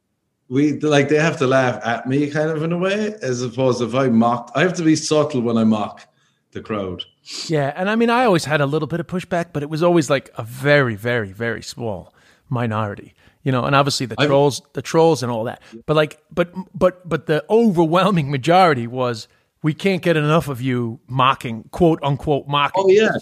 [0.49, 3.81] We like they have to laugh at me kind of in a way, as opposed
[3.81, 6.07] if I mocked I have to be subtle when I mock
[6.51, 7.03] the crowd.
[7.47, 9.83] Yeah, and I mean, I always had a little bit of pushback, but it was
[9.83, 12.13] always like a very, very, very small
[12.49, 13.65] minority, you know.
[13.65, 15.61] And obviously the trolls, the trolls, and all that.
[15.85, 19.27] But like, but but but the overwhelming majority was
[19.61, 22.83] we can't get enough of you mocking, quote unquote, mocking.
[22.85, 23.17] Oh yeah.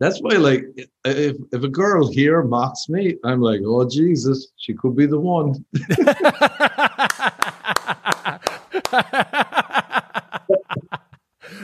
[0.00, 0.64] That's why, like,
[1.04, 5.20] if, if a girl here mocks me, I'm like, oh Jesus, she could be the
[5.20, 5.62] one.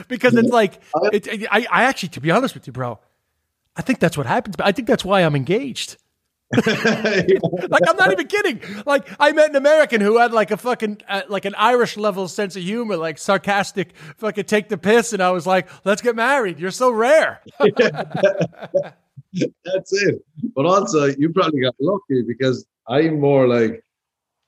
[0.07, 0.79] because it's like,
[1.11, 2.99] it, I, I actually, to be honest with you, bro,
[3.75, 4.55] I think that's what happens.
[4.55, 5.97] But I think that's why I'm engaged.
[6.55, 8.61] like I'm not even kidding.
[8.85, 12.29] Like I met an American who had like a fucking uh, like an Irish level
[12.29, 16.15] sense of humor, like sarcastic, fucking take the piss, and I was like, "Let's get
[16.15, 16.57] married.
[16.57, 17.75] You're so rare." That's
[19.91, 20.23] it.
[20.55, 23.83] But also, you probably got lucky because I'm more like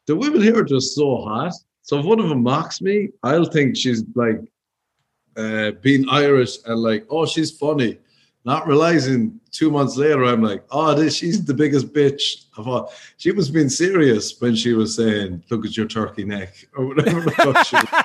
[0.07, 1.51] the women here are just so hot.
[1.81, 4.39] So if one of them mocks me, I'll think she's like
[5.35, 7.97] uh, being Irish and like, oh, she's funny.
[8.45, 12.93] Not realizing two months later, I'm like, oh, this she's the biggest bitch of all.
[13.17, 17.21] She was being serious when she was saying, "Look at your turkey neck" or whatever
[17.63, 17.99] she was.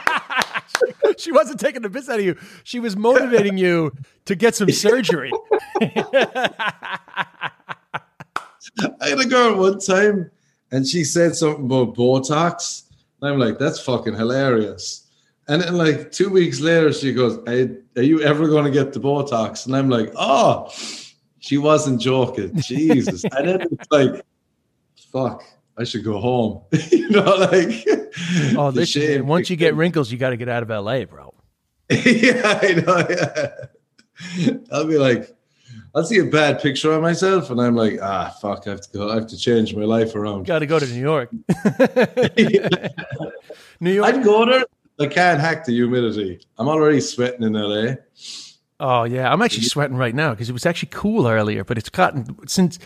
[1.19, 2.37] she wasn't taking the piss out of you.
[2.65, 3.93] She was motivating you
[4.25, 5.31] to get some surgery.
[9.01, 10.31] I had a girl one time
[10.71, 12.83] and she said something about Botox.
[13.21, 15.04] And I'm like, that's fucking hilarious.
[15.47, 18.93] And then like two weeks later, she goes, "Hey, Are you ever going to get
[18.93, 19.67] the Botox?
[19.67, 20.73] And I'm like, Oh,
[21.39, 22.53] she wasn't joking.
[22.61, 23.25] Jesus.
[23.25, 24.25] and then it's like,
[25.13, 25.45] fuck,
[25.77, 26.63] I should go home.
[26.91, 27.87] you know, like,
[28.57, 31.35] Oh, this shame once you get wrinkles, you got to get out of LA, bro.
[31.91, 33.07] yeah, I know.
[33.11, 34.55] Yeah.
[34.73, 35.37] I'll be like,
[35.95, 38.89] I'll see a bad picture of myself, and I'm like, ah, fuck, I have to
[38.93, 39.11] go.
[39.11, 40.47] I have to change my life around.
[40.47, 41.31] Got to go to New York.
[43.81, 44.15] New York.
[44.15, 44.65] I'd go there.
[44.99, 46.41] I can't hack the humidity.
[46.59, 47.95] I'm already sweating in LA.
[48.81, 51.89] Oh yeah, I'm actually sweating right now because it was actually cool earlier, but it's
[51.89, 52.79] gotten since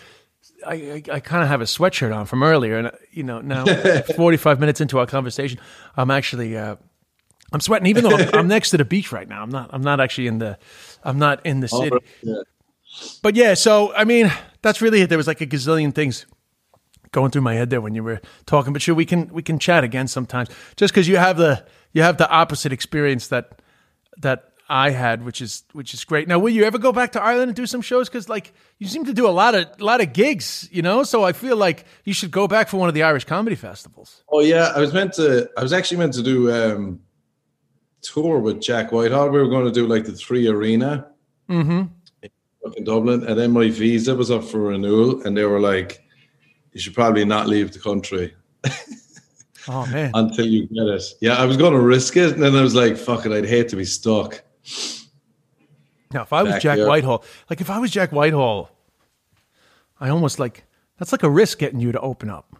[0.66, 3.64] I I, I kind of have a sweatshirt on from earlier, and you know now
[4.16, 5.59] 45 minutes into our conversation,
[5.96, 6.76] I'm actually uh,
[7.52, 9.42] I'm sweating even though I'm, I'm next to the beach right now.
[9.42, 10.59] I'm not I'm not actually in the
[11.04, 11.96] I'm not in the city.
[12.22, 12.42] Yeah.
[13.22, 14.32] But yeah, so I mean,
[14.62, 15.09] that's really it.
[15.09, 16.26] There was like a gazillion things
[17.12, 18.72] going through my head there when you were talking.
[18.72, 20.48] But sure, we can we can chat again sometimes.
[20.76, 21.64] Just because you have the
[21.99, 23.61] you have the opposite experience that
[24.22, 24.40] that
[24.70, 26.28] I had, which is which is great.
[26.28, 28.09] Now, will you ever go back to Ireland and do some shows?
[28.09, 31.03] Because like you seem to do a lot of a lot of gigs, you know.
[31.05, 34.22] So I feel like you should go back for one of the Irish comedy festivals.
[34.30, 35.49] Oh yeah, I was meant to.
[35.57, 37.01] I was actually meant to do um
[38.03, 39.30] tour with Jack Whitehall.
[39.30, 41.09] We were going to do like the three arena
[41.49, 41.82] Mm-hmm.
[42.76, 45.90] in Dublin, and then my visa was up for renewal, and they were like,
[46.74, 48.34] "You should probably not leave the country
[49.69, 52.55] Oh man, until you get it." Yeah, I was going to risk it, and then
[52.57, 54.43] I was like, "Fuck it, I'd hate to be stuck."
[56.12, 56.89] now if I was back Jack here.
[56.89, 58.71] Whitehall, like if I was Jack Whitehall,
[60.01, 60.64] I almost like
[60.99, 62.57] that's like a risk getting you to open up.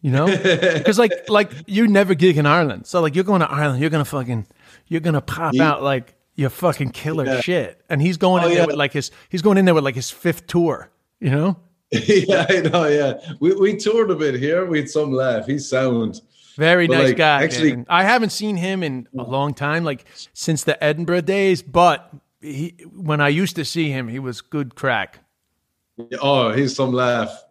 [0.00, 0.26] You know,
[0.76, 3.90] because like like you never gig in Ireland, so like you're going to Ireland, you're
[3.90, 4.46] gonna fucking
[4.88, 5.70] you're gonna pop Yeah.
[5.70, 7.40] out like your fucking killer Yeah.
[7.40, 8.66] shit, and he's going Oh, in there yeah.
[8.66, 10.90] with like his he's going in there with like his fifth tour.
[11.20, 11.56] You know,
[12.28, 12.86] yeah, I know.
[12.86, 14.66] Yeah, we we toured a bit here.
[14.66, 15.46] We had some laugh.
[15.46, 16.20] He's sound.
[16.56, 17.42] very But, nice like, guy.
[17.44, 17.84] actually-.
[17.88, 21.62] I haven't seen him in a long time, like since the Edinburgh days.
[21.62, 25.20] But he when I used to see him, he was good crack.
[26.20, 27.42] Oh, he's some laugh.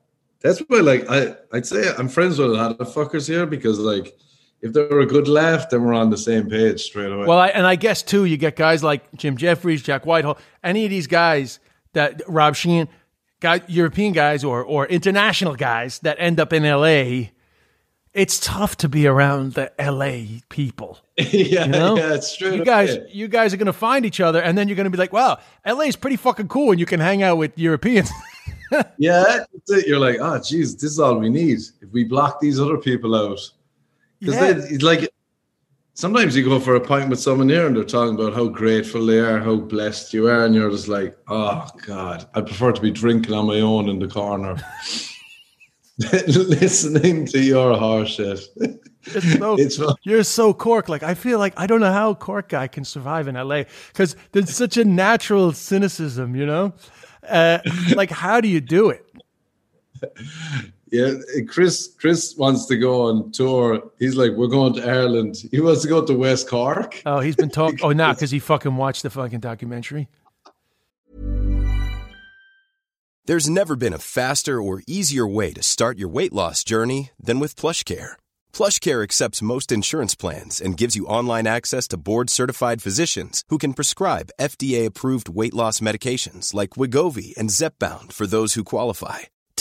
[0.41, 3.80] That's why, like, I I'd say I'm friends with a lot of fuckers here because,
[3.80, 4.18] like,
[4.62, 7.26] if they were a good laugh, then we're on the same page straight away.
[7.26, 10.84] Well, I, and I guess too, you get guys like Jim Jefferies, Jack Whitehall, any
[10.84, 11.60] of these guys
[11.94, 12.89] that Rob Sheehan,
[13.44, 17.32] guy, European guys or or international guys that end up in L.A.
[18.14, 20.91] it's tough to be around the LA people.
[21.18, 21.98] yeah, You know?
[21.98, 22.54] yeah, it's true.
[22.56, 23.02] You guys, Yeah.
[23.20, 25.86] you guys are gonna find each other, and then you're gonna be like, "Wow, LA
[25.94, 28.10] is pretty fucking cool," and you can hang out with Europeans.
[28.98, 29.24] Yeah,
[29.54, 29.86] that's it.
[29.88, 31.60] You're like, oh, geez, this is all we need.
[31.84, 33.39] If we block these other people out,
[34.20, 34.66] because Yeah.
[34.74, 35.14] it's like
[35.94, 39.06] sometimes you go for a pint with someone here and they're talking about how grateful
[39.06, 42.82] they are, how blessed you are, and you're just like, oh God, I prefer to
[42.82, 44.58] be drinking on my own in the corner,
[46.00, 48.39] listening to your horse shit.
[49.06, 49.96] It's so, It's fun.
[50.04, 50.88] you're so Cork.
[50.88, 53.64] Like I feel like I don't know how a Cork guy can survive in LA
[53.89, 56.74] because there's such a natural cynicism, you know.
[57.28, 57.60] Uh,
[57.96, 59.06] like, how do you do it?
[60.94, 61.16] Yeah,
[61.48, 61.91] Chris.
[61.98, 63.82] Chris wants to go on tour.
[63.98, 65.38] He's like, we're going to Ireland.
[65.50, 67.02] He wants to go to West Cork.
[67.08, 67.80] Oh, he's been talking.
[67.82, 70.08] Oh, not because he fucking watched the fucking documentary.
[73.26, 77.39] There's never been a faster or easier way to start your weight loss journey than
[77.39, 78.12] with PlushCare.
[78.54, 83.74] PlushCare accepts most insurance plans and gives you online access to board-certified physicians who can
[83.74, 89.22] prescribe FDA-approved weight loss medications like Wegovy and Zepbound for those who qualify.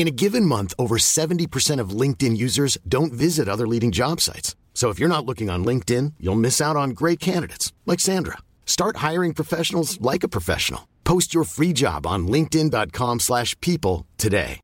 [0.00, 4.56] In a given month, over 70% of LinkedIn users don't visit other leading job sites.
[4.72, 8.38] So if you're not looking on LinkedIn, you'll miss out on great candidates like Sandra.
[8.64, 10.88] Start hiring professionals like a professional.
[11.04, 14.60] Post your free job on linkedin.com/people slash people today.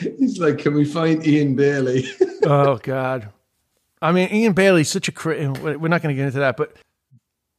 [0.00, 2.08] He's like, can we find Ian Bailey?
[2.44, 3.28] Oh God.
[4.00, 5.58] I mean, Ian Bailey's such a crit.
[5.60, 6.78] We're not going to get into that, but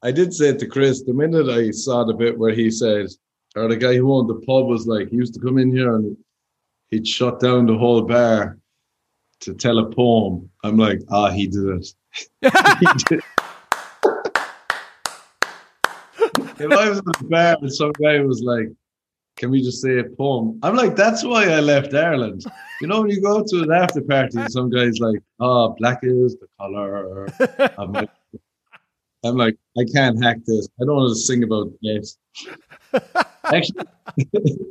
[0.02, 3.10] I did say it to Chris the minute I saw the bit where he said,
[3.56, 5.96] or the guy who owned the pub was like, he used to come in here
[5.96, 6.16] and
[6.90, 8.58] he'd shut down the whole bar
[9.42, 10.50] to tell a poem.
[10.64, 11.94] I'm like, ah, he did it.
[12.42, 12.50] he
[13.08, 13.22] did.
[16.60, 18.68] if I was at the bar and some guy was like,
[19.38, 20.60] can we just say a poem?
[20.64, 22.44] I'm like, that's why I left Ireland.
[22.82, 26.00] You know, when you go to an after party and some guy's like, oh, black
[26.04, 27.28] is the color.
[27.78, 28.10] I'm like,
[29.24, 30.68] I'm like, I can't hack this.
[30.82, 32.18] I don't want to sing about this.
[33.44, 33.86] Actually,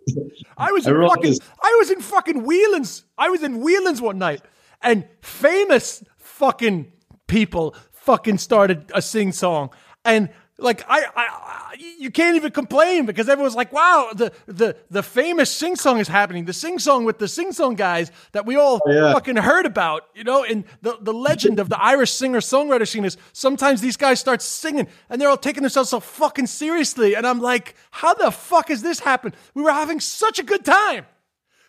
[0.57, 3.05] I was I in fucking, this- I was in fucking Whelan's.
[3.17, 4.43] I was in Whelan's one night,
[4.83, 6.93] and famous fucking
[7.27, 9.71] people fucking started a sing song,
[10.05, 15.03] and like I, I, you can't even complain because everyone's like, "Wow, the the the
[15.03, 18.57] famous sing song is happening." The sing song with the sing song guys that we
[18.57, 19.13] all oh, yeah.
[19.13, 20.43] fucking heard about, you know.
[20.43, 24.43] And the the legend of the Irish singer songwriter scene is sometimes these guys start
[24.43, 28.69] singing and they're all taking themselves so fucking seriously, and I'm like, "How the fuck
[28.69, 31.07] has this happened?" We were having such a good time.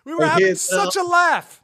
[0.03, 1.61] We were having so- uh, such a laugh.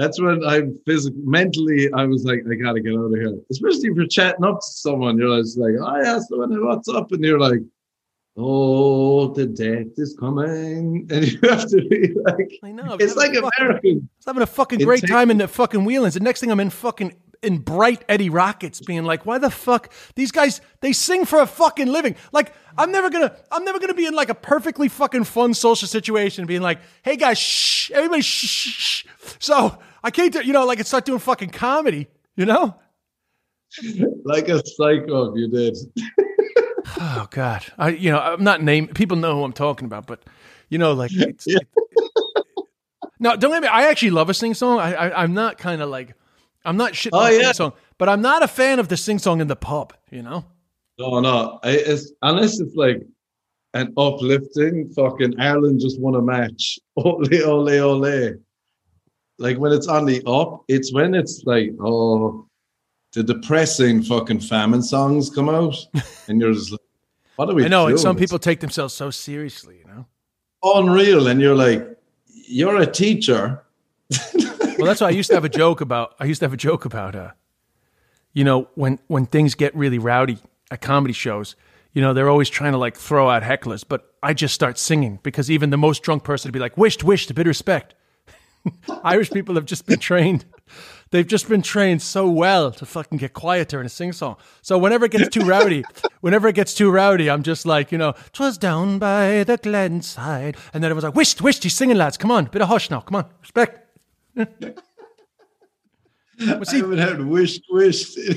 [0.00, 3.34] That's when I'm physically, mentally, I was like, I gotta get out of here.
[3.50, 7.12] Especially if you're chatting up to someone, you're just like, I yeah, someone, what's up?
[7.12, 7.60] And you're like,
[8.36, 13.34] oh, the death is coming, and you have to be like, I know, it's like
[13.34, 13.90] fucking- American.
[13.90, 16.14] I was having a fucking great takes- time in the fucking Whelan's.
[16.14, 19.90] The next thing I'm in fucking in bright Eddie Rockets being like, why the fuck
[20.14, 22.14] these guys they sing for a fucking living.
[22.32, 25.88] Like, I'm never gonna I'm never gonna be in like a perfectly fucking fun social
[25.88, 29.06] situation being like, hey guys, shh, everybody shh, shh, shh.
[29.38, 32.74] So I can't do you know, like it's start doing fucking comedy, you know?
[34.24, 35.76] like a psycho, you did.
[36.98, 40.24] Oh God, I you know I'm not name people know who I'm talking about, but
[40.70, 41.58] you know like it's, Yeah.
[43.20, 43.68] no don't get me.
[43.68, 44.80] I actually love a sing song.
[44.80, 46.14] I, I I'm not kind of like
[46.64, 47.12] I'm not shit.
[47.14, 47.52] Oh, yeah.
[47.52, 49.94] song, but I'm not a fan of the sing song in the pub.
[50.10, 50.44] You know,
[50.98, 51.60] No, no.
[51.62, 53.02] I, it's, unless it's like
[53.74, 56.78] an uplifting fucking Ireland just won a match.
[56.96, 58.34] Ole, ole, ole.
[59.40, 62.46] Like when it's on the up, it's when it's like, oh,
[63.12, 65.76] the depressing fucking famine songs come out.
[66.28, 66.80] And you're just like,
[67.34, 69.78] what are we I know, and some people take themselves so seriously.
[69.78, 70.06] You know,
[70.62, 71.26] unreal.
[71.26, 73.64] And you're like, you're a teacher.
[74.78, 76.14] well that's why I used to have a joke about.
[76.20, 77.30] I used to have a joke about uh,
[78.32, 80.38] you know, when when things get really rowdy
[80.70, 81.56] at comedy shows.
[81.92, 85.18] You know, they're always trying to like throw out hecklers, but I just start singing
[85.24, 87.94] because even the most drunk person would be like, wished, wished, a bit of respect.
[89.04, 90.44] Irish people have just been trained.
[91.10, 94.36] They've just been trained so well to fucking get quieter in a sing song.
[94.62, 95.82] So whenever it gets too rowdy,
[96.20, 100.02] whenever it gets too rowdy, I'm just like, you know, twas down by the glen
[100.02, 100.56] side.
[100.72, 102.16] And then it was like, wished, wished, he's singing, lads.
[102.16, 103.00] Come on, bit of hush now.
[103.00, 103.80] Come on, respect.
[104.36, 104.74] I
[106.40, 108.18] haven't heard wished, wished.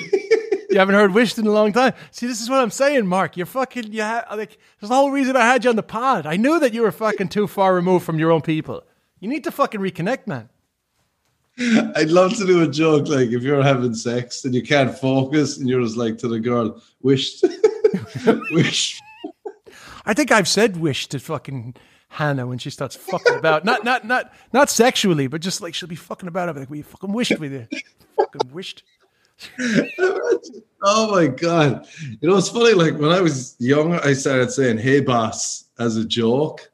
[0.69, 1.93] You haven't heard wished in a long time.
[2.09, 3.37] See, this is what I'm saying, Mark.
[3.37, 3.93] You're fucking.
[3.93, 4.57] You ha- like.
[4.79, 6.25] There's the whole reason I had you on the pod.
[6.25, 8.83] I knew that you were fucking too far removed from your own people.
[9.23, 10.49] You need to fucking reconnect, man.
[11.95, 15.57] I'd love to do a joke like if you're having sex and you can't focus
[15.57, 17.45] and you're just like to the girl, wished,
[18.51, 18.99] wish.
[20.05, 21.75] I think I've said wish to fucking
[22.09, 23.63] Hannah when she starts fucking about.
[23.63, 26.49] Not not not not sexually, but just like she'll be fucking about.
[26.49, 27.65] I'm like, we fucking wished with you.
[28.17, 28.83] fucking wished.
[30.83, 31.87] oh my god!
[32.19, 32.73] You know it's funny.
[32.73, 36.72] Like when I was younger, I started saying "Hey boss" as a joke,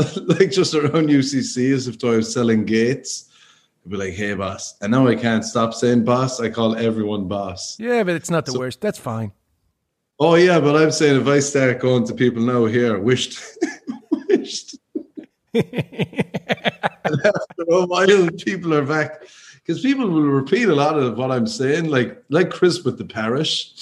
[0.26, 3.28] like just around UCC, as if I was selling gates.
[3.84, 7.28] I'd be like, "Hey boss," and now I can't stop saying "boss." I call everyone
[7.28, 7.78] boss.
[7.78, 8.80] Yeah, but it's not the so, worst.
[8.80, 9.32] That's fine.
[10.18, 13.40] Oh yeah, but I'm saying if I start going to people now here, wished,
[14.28, 14.76] wished.
[15.54, 15.64] and
[17.04, 19.22] after a while, people are back
[19.54, 23.04] because people will repeat a lot of what I'm saying, like like Chris with the
[23.04, 23.72] parish.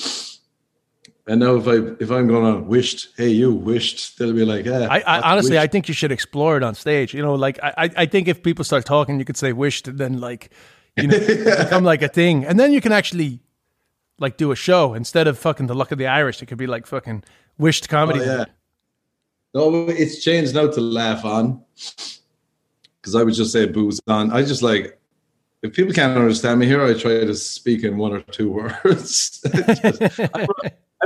[1.29, 4.65] And now if I if I'm going on wished, hey you wished, they'll be like,
[4.65, 4.89] yeah.
[4.91, 5.63] I, I honestly, wished.
[5.63, 7.13] I think you should explore it on stage.
[7.13, 9.99] You know, like I I think if people start talking, you could say wished, and
[9.99, 10.51] then like
[10.97, 11.19] you know
[11.65, 13.41] become like a thing, and then you can actually
[14.19, 16.43] like do a show instead of fucking the luck of the Irish.
[16.43, 17.25] It could be like fucking
[17.59, 18.21] wished comedy.
[18.21, 18.45] Oh, yeah.
[19.55, 21.63] No, it's changed now to laugh on
[23.01, 24.31] because I would just say booze on.
[24.31, 24.99] I just like
[25.63, 28.51] if people can't understand me here, I try to speak in one or two
[28.85, 29.45] words.
[29.53, 30.47] I,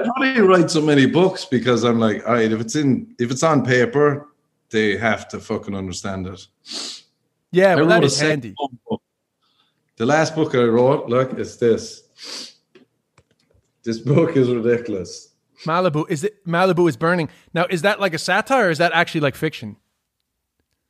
[0.05, 3.43] probably write so many books because I'm like, all right, if it's in, if it's
[3.43, 4.29] on paper,
[4.71, 6.47] they have to fucking understand it.
[7.51, 8.55] Yeah, well, that is handy.
[8.89, 9.03] Book.
[9.97, 12.57] The last book I wrote, look, it's this.
[13.85, 15.35] This book is ridiculous.
[15.65, 16.45] Malibu is it?
[16.47, 17.29] Malibu is burning.
[17.55, 19.77] Now, is that like a satire, or is that actually like fiction?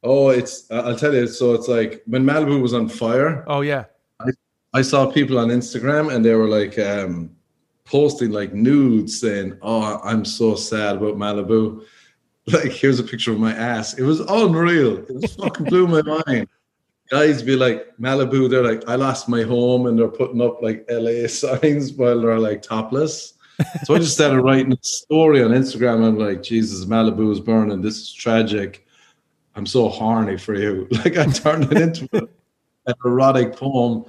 [0.03, 1.27] Oh, it's I'll tell you.
[1.27, 3.45] So it's like when Malibu was on fire.
[3.47, 3.85] Oh yeah.
[4.21, 4.31] I,
[4.73, 7.31] I saw people on Instagram and they were like um,
[7.93, 11.85] posting like nudes saying, "Oh, I'm so sad about Malibu."
[12.49, 13.95] Like here's a picture of my ass.
[13.97, 14.99] It was unreal.
[14.99, 16.49] It was fucking blew my mind.
[17.09, 18.51] Guys be like Malibu.
[18.51, 22.41] They're like, I lost my home, and they're putting up like LA signs while they're
[22.41, 23.35] like topless.
[23.85, 26.05] So I just started writing a story on Instagram.
[26.05, 27.81] I'm like, Jesus, Malibu is burning.
[27.81, 28.85] This is tragic
[29.55, 30.89] I'm so horny for you.
[31.05, 34.05] Like I turned it into an erotic poem.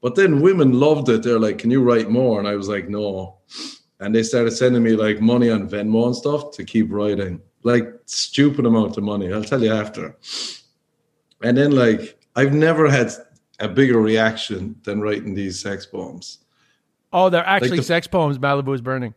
[0.00, 1.22] But then women loved it.
[1.22, 2.38] They're like, Can you write more?
[2.38, 3.38] And I was like, No.
[4.00, 7.40] And they started sending me like money on Venmo and stuff to keep writing.
[7.64, 9.32] Like stupid amount of money.
[9.32, 10.16] I'll tell you after.
[11.42, 13.12] And then like I've never had
[13.58, 16.38] a bigger reaction than writing these sex poems.
[17.12, 18.38] Oh, they're actually like the, sex poems.
[18.38, 19.14] Malibu is burning.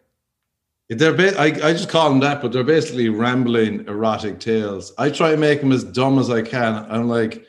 [0.89, 4.93] They're ba- I, I just call them that, but they're basically rambling erotic tales.
[4.97, 6.85] I try and make them as dumb as I can.
[6.89, 7.45] I'm like,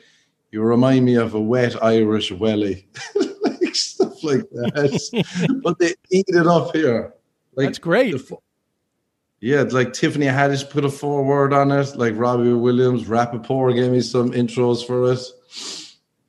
[0.53, 2.87] you remind me of a wet Irish welly,
[3.43, 5.61] like stuff like that.
[5.65, 7.15] but they eat it up here.
[7.55, 8.13] Like, That's great.
[8.13, 8.37] The,
[9.41, 11.97] yeah, like Tiffany Haddish put a foreword on it.
[11.97, 15.21] Like Robbie Williams, Rapaport gave me some intros for it.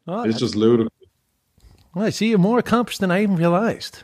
[0.07, 0.89] Oh, it's just ludicrous.
[1.93, 4.03] Well, I see you're more accomplished than I even realized.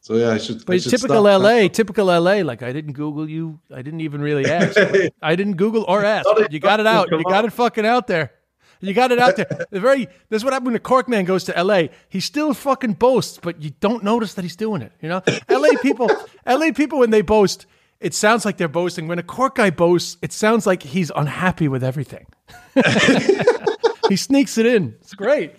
[0.00, 0.64] So yeah, I should.
[0.64, 2.36] But I should typical LA, typical LA.
[2.36, 3.60] Like I didn't Google you.
[3.72, 4.76] I didn't even really ask.
[5.22, 6.26] I didn't Google or ask.
[6.50, 7.10] You got it out.
[7.10, 8.32] You got it fucking out there.
[8.80, 9.46] You got it out there.
[9.70, 10.06] The very.
[10.28, 11.84] This is what happened when a Corkman goes to LA.
[12.08, 14.92] He still fucking boasts, but you don't notice that he's doing it.
[15.00, 16.10] You know, LA people.
[16.46, 17.66] LA people when they boast,
[18.00, 19.06] it sounds like they're boasting.
[19.06, 22.26] When a Cork guy boasts, it sounds like he's unhappy with everything.
[24.08, 24.96] he sneaks it in.
[25.00, 25.54] It's great.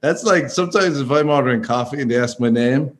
[0.00, 2.96] That's like sometimes if I'm ordering coffee and they ask my name,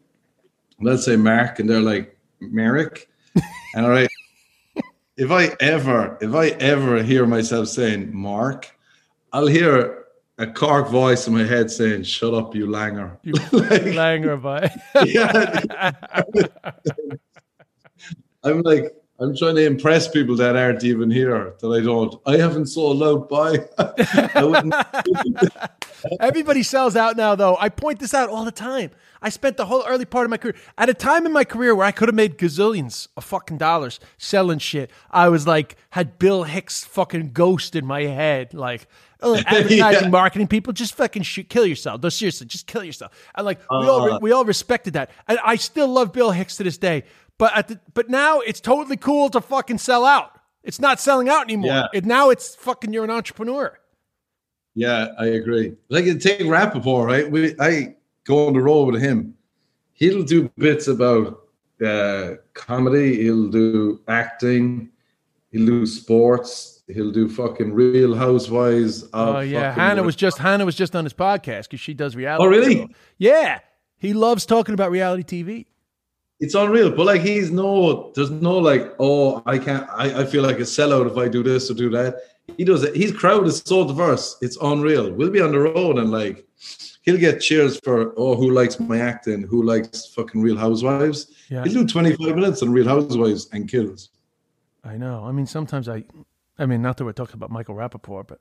[0.80, 3.08] let's say Mark, and they're like Merrick,
[3.74, 4.08] and all right,
[5.16, 8.76] if I ever, if I ever hear myself saying Mark,
[9.32, 10.04] I'll hear
[10.38, 14.68] a Cork voice in my head saying, "Shut up, you langer." You like, langer, boy.
[15.06, 15.60] yeah.
[18.44, 22.20] I'm like, I'm trying to impress people that aren't even here that I don't.
[22.26, 23.66] I haven't sold out by.
[26.20, 27.56] Everybody sells out now, though.
[27.58, 28.90] I point this out all the time.
[29.22, 31.74] I spent the whole early part of my career at a time in my career
[31.74, 34.90] where I could have made gazillions of fucking dollars selling shit.
[35.10, 38.86] I was like, had Bill Hicks fucking ghost in my head, like.
[39.22, 40.08] Oh, advertising, yeah.
[40.10, 42.02] marketing people, just fucking shoot, kill yourself.
[42.02, 43.12] No, seriously, just kill yourself.
[43.34, 44.18] And like uh, we all uh.
[44.20, 47.04] we all respected that, and I still love Bill Hicks to this day.
[47.38, 50.40] But the, but now it's totally cool to fucking sell out.
[50.62, 51.70] It's not selling out anymore.
[51.70, 51.86] Yeah.
[51.92, 53.78] It, now it's fucking you're an entrepreneur.
[54.74, 55.74] Yeah, I agree.
[55.88, 57.30] Like take Rapaport, right?
[57.30, 59.34] We I go on the road with him.
[59.92, 61.48] He'll do bits about
[61.84, 63.22] uh, comedy.
[63.22, 64.90] He'll do acting.
[65.50, 66.82] He'll do sports.
[66.88, 69.04] He'll do fucking Real Housewives.
[69.04, 72.14] Of Oh yeah, Hannah was just Hannah was just on his podcast because she does
[72.14, 72.44] reality.
[72.44, 72.76] Oh, really?
[72.76, 72.88] show.
[73.18, 73.60] Yeah,
[73.98, 75.66] he loves talking about reality TV.
[76.38, 79.88] It's unreal, but like he's no, there's no like, oh, I can't.
[79.90, 82.16] I, I feel like a sellout if I do this or do that.
[82.56, 82.94] He does it.
[82.94, 84.36] His crowd is so diverse.
[84.42, 85.12] It's unreal.
[85.12, 86.46] We'll be on the road and like,
[87.02, 89.42] he'll get cheers for oh, who likes my acting?
[89.42, 91.32] Who likes fucking Real Housewives?
[91.48, 91.64] Yeah.
[91.64, 94.10] He'll do 25 minutes on Real Housewives and kills.
[94.84, 95.24] I know.
[95.24, 96.04] I mean, sometimes I,
[96.58, 98.40] I mean, not that we're talking about Michael Rapaport, but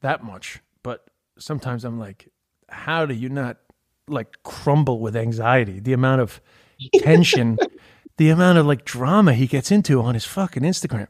[0.00, 0.60] that much.
[0.82, 1.06] But
[1.38, 2.28] sometimes I'm like,
[2.68, 3.58] how do you not
[4.08, 5.80] like crumble with anxiety?
[5.80, 6.40] The amount of
[6.94, 7.58] tension,
[8.16, 11.08] the amount of like drama he gets into on his fucking Instagram.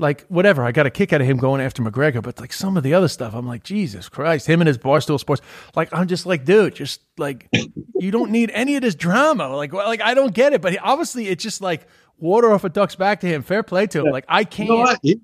[0.00, 2.76] Like whatever, I got a kick out of him going after McGregor, but like some
[2.76, 5.42] of the other stuff, I'm like, Jesus Christ, him and his Barstool Sports.
[5.74, 7.48] Like I'm just like, dude, just like
[7.96, 9.48] you don't need any of this drama.
[9.48, 12.62] Like, well, like I don't get it, but he, obviously it's just like water off
[12.62, 13.42] a duck's back to him.
[13.42, 14.12] Fair play to him.
[14.12, 14.68] Like I can't.
[14.68, 15.00] know what?
[15.02, 15.20] He,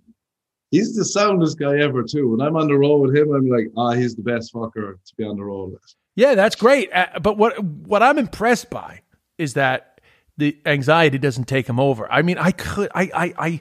[0.73, 2.31] he's the soundest guy ever too.
[2.31, 5.15] When I'm on the road with him, I'm like, ah, he's the best fucker to
[5.17, 5.95] be on the road with.
[6.17, 6.93] Yeah, that's great.
[6.93, 9.01] Uh, but what what I'm impressed by
[9.39, 10.01] is that
[10.37, 12.11] the anxiety doesn't take him over.
[12.11, 13.61] I mean, I could I I I,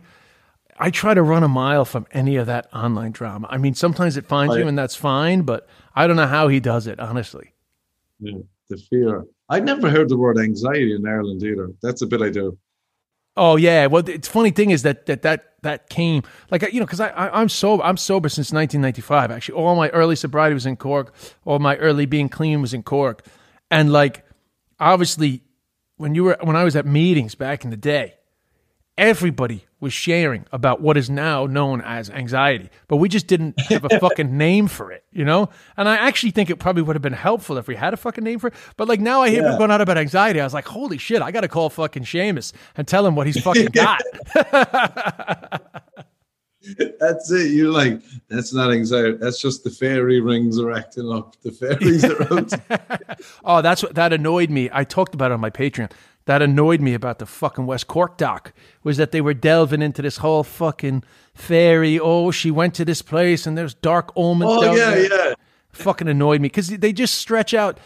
[0.78, 3.48] I try to run a mile from any of that online drama.
[3.50, 6.48] I mean, sometimes it finds Oh, you and that's fine, but I don't know how
[6.48, 7.54] he does it, honestly.
[8.20, 9.26] Yeah, the fear.
[9.50, 11.70] I'd never heard the word anxiety in Ireland either.
[11.82, 12.58] That's a bit I do.
[13.36, 13.88] Oh yeah.
[13.88, 17.10] Well, it's funny thing is that that that that came like you know because I,
[17.10, 19.32] I I'm sober I'm sober since 1995.
[19.32, 21.14] Actually, all my early sobriety was in Cork.
[21.46, 23.26] All my early being clean was in Cork,
[23.72, 24.26] and like
[24.80, 25.42] obviously
[26.04, 28.16] when you were when I was at meetings back in the day,
[28.98, 33.86] everybody was sharing about what is now known as anxiety, but we just didn't have
[33.86, 35.48] a fucking name for it, you know?
[35.78, 38.22] And I actually think it probably would have been helpful if we had a fucking
[38.22, 38.54] name for it.
[38.76, 40.42] But like now I hear people going out about anxiety.
[40.42, 43.26] I was like, holy shit, I got to call fucking Seamus and tell him what
[43.26, 44.02] he's fucking got.
[47.00, 47.52] That's it.
[47.52, 49.18] You're like, that's not anxiety.
[49.18, 51.36] That's just the fairy rings are acting up.
[51.42, 53.22] The fairies are out.
[53.44, 54.70] oh, that's what that annoyed me.
[54.72, 55.92] I talked about it on my Patreon.
[56.26, 60.02] That annoyed me about the fucking West Cork doc was that they were delving into
[60.02, 61.04] this whole fucking
[61.34, 62.00] fairy.
[62.00, 64.52] Oh, she went to this place and there's dark omens.
[64.54, 65.30] Oh yeah, there.
[65.30, 65.34] yeah.
[65.74, 67.78] fucking annoyed me because they just stretch out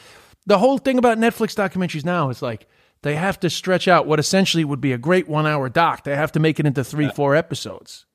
[0.47, 2.67] the whole thing about Netflix documentaries now is like
[3.03, 6.03] they have to stretch out what essentially would be a great one hour doc.
[6.03, 8.06] They have to make it into three, four episodes.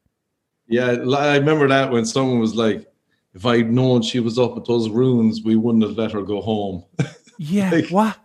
[0.72, 2.86] Yeah, I remember that when someone was like,
[3.34, 6.40] if I'd known she was up at those ruins, we wouldn't have let her go
[6.40, 6.84] home.
[7.38, 8.18] Yeah, Like- what?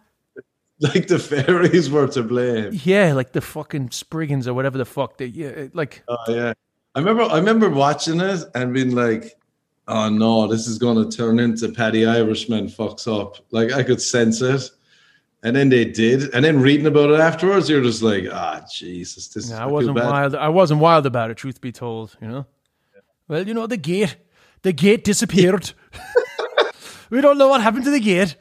[0.80, 2.70] like the fairies were to blame.
[2.84, 6.04] Yeah, like the fucking Spriggans or whatever the fuck they yeah, like.
[6.08, 6.54] Oh yeah.
[6.93, 9.34] I remember I remember watching it and being like,
[9.88, 13.38] oh no, this is gonna turn into Paddy Irishman fucks up.
[13.50, 14.70] Like I could sense it.
[15.43, 16.33] And then they did.
[16.33, 19.65] And then reading about it afterwards, you're just like, ah, Jesus, this is I I
[19.67, 20.35] wasn't wild.
[20.35, 21.38] I wasn't wild about it.
[21.38, 22.45] Truth be told, you know.
[23.27, 24.17] Well, you know the gate.
[24.63, 25.73] The gate disappeared.
[27.09, 28.35] we don't know what happened to the gate.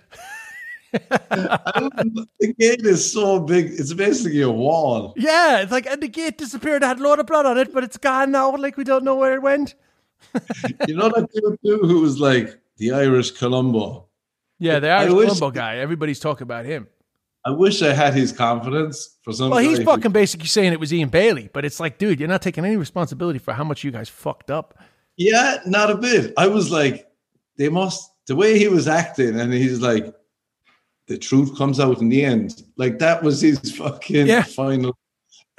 [0.92, 5.12] the gate is so big, it's basically a wall.
[5.16, 6.82] Yeah, it's like and the gate disappeared.
[6.82, 8.56] It had a load of blood on it, but it's gone now.
[8.56, 9.74] Like we don't know where it went.
[10.88, 14.05] You know that dude too who was like the Irish Columbo.
[14.58, 15.76] Yeah, the Irish wish- Columbo guy.
[15.78, 16.86] Everybody's talking about him.
[17.44, 20.92] I wish I had his confidence for some Well, he's fucking basically saying it was
[20.92, 23.92] Ian Bailey, but it's like, dude, you're not taking any responsibility for how much you
[23.92, 24.76] guys fucked up.
[25.16, 26.32] Yeah, not a bit.
[26.36, 27.08] I was like,
[27.56, 30.12] they must the way he was acting, and he's like,
[31.06, 32.64] the truth comes out in the end.
[32.76, 34.42] Like that was his fucking Yeah.
[34.42, 34.96] final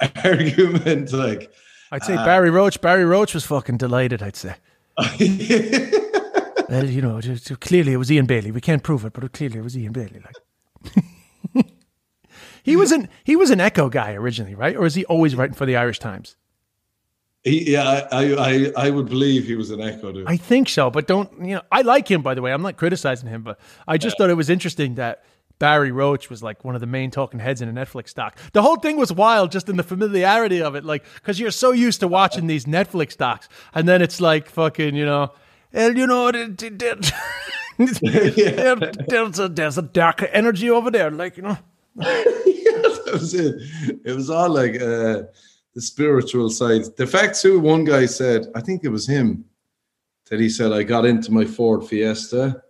[0.24, 1.10] argument.
[1.14, 1.50] Like,
[1.90, 2.76] I'd say Uh, Barry Roche.
[2.76, 4.22] Barry Roche was fucking delighted.
[4.22, 4.56] I'd say.
[6.68, 8.50] Well, you know, just- clearly it was Ian Bailey.
[8.50, 10.20] We can't prove it, but clearly it was Ian Bailey.
[10.24, 11.64] Like,
[12.62, 14.76] he was an he was an Echo guy originally, right?
[14.76, 16.36] Or is he always writing for the Irish Times?
[17.44, 20.26] he, yeah, I, I, I would believe he was an echo dude.
[20.26, 21.62] I think so, but don't you know?
[21.70, 22.52] I like him, by the way.
[22.52, 25.24] I'm not criticizing him, but I just thought it was interesting that
[25.58, 28.38] Barry Roche was like one of the main talking heads in a Netflix doc.
[28.52, 31.72] The whole thing was wild, just in the familiarity of it, like because you're so
[31.72, 35.32] used to watching these Netflix docs, and then it's like fucking, you know,
[35.72, 36.30] you know,
[37.78, 41.58] there's a there's a darker energy over there, like you know.
[43.08, 43.56] that was it.
[44.04, 45.22] It was all like uh,
[45.74, 46.82] the spiritual side.
[46.96, 49.44] The fact too, one guy said, I think it was him,
[50.28, 52.62] that he said, I got into my Ford Fiesta.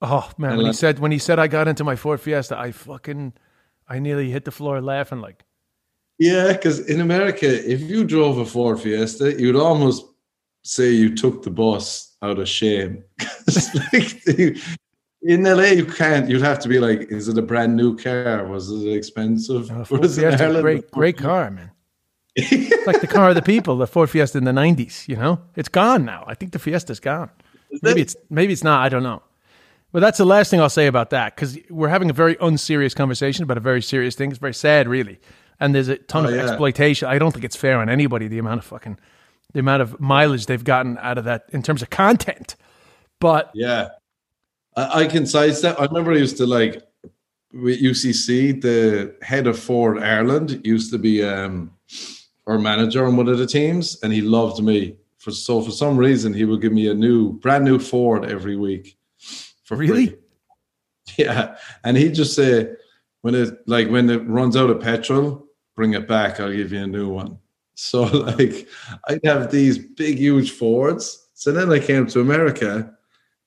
[0.00, 2.72] Oh man, when he said when he said I got into my Ford Fiesta, I
[2.72, 3.34] fucking,
[3.88, 5.44] I nearly hit the floor laughing, like.
[6.18, 10.04] Yeah, because in America, if you drove a Ford Fiesta, you'd almost
[10.62, 13.04] say you took the bus out of shame.
[13.92, 14.58] Like
[15.22, 16.28] in LA, you can't.
[16.30, 18.46] You'd have to be like, "Is it a brand new car?
[18.46, 21.70] Was it expensive?" Uh, Ford Whereas in Fiesta's a Ireland, great, great car, man.
[22.36, 25.08] It's like the car of the people, the Ford Fiesta in the '90s.
[25.08, 26.22] You know, it's gone now.
[26.28, 27.30] I think the Fiesta's gone.
[27.82, 28.80] Maybe it's maybe it's not.
[28.84, 29.22] I don't know.
[29.90, 32.94] But that's the last thing I'll say about that because we're having a very unserious
[32.94, 34.30] conversation about a very serious thing.
[34.30, 35.18] It's very sad, really,
[35.58, 36.42] and there's a ton Oh, of yeah.
[36.42, 37.08] exploitation.
[37.08, 38.98] I don't think it's fair on anybody the amount of fucking
[39.52, 42.56] the amount of mileage they've gotten out of that in terms of content.
[43.20, 43.88] But Yeah.
[44.76, 45.78] I, I can sidestep.
[45.80, 46.82] I remember I used to like
[47.52, 51.72] with UCC, the head of Ford Ireland used to be um
[52.46, 54.96] our manager on one of the teams, and he loved me.
[55.18, 58.56] For so for some reason he would give me a new brand new Ford every
[58.56, 58.96] week.
[59.64, 60.06] For Really?
[60.08, 60.16] free.
[61.16, 61.56] Yeah.
[61.84, 62.70] And he'd just say,
[63.22, 66.82] when it like when it runs out of petrol, bring it back, I'll give you
[66.82, 67.38] a new one.
[67.80, 68.66] So oh, like
[69.08, 71.28] I'd have these big huge Fords.
[71.34, 72.74] So then I came to America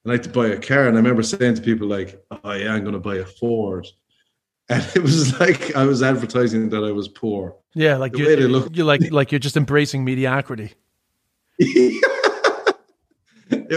[0.04, 0.88] and I had to buy a car.
[0.88, 3.88] And I remember saying to people like, Oh yeah, I'm gonna buy a Ford.
[4.70, 7.58] And it was like I was advertising that I was poor.
[7.76, 10.76] yeah, like The you, look- you're like like you're just embracing mediocrity.
[11.60, 12.00] they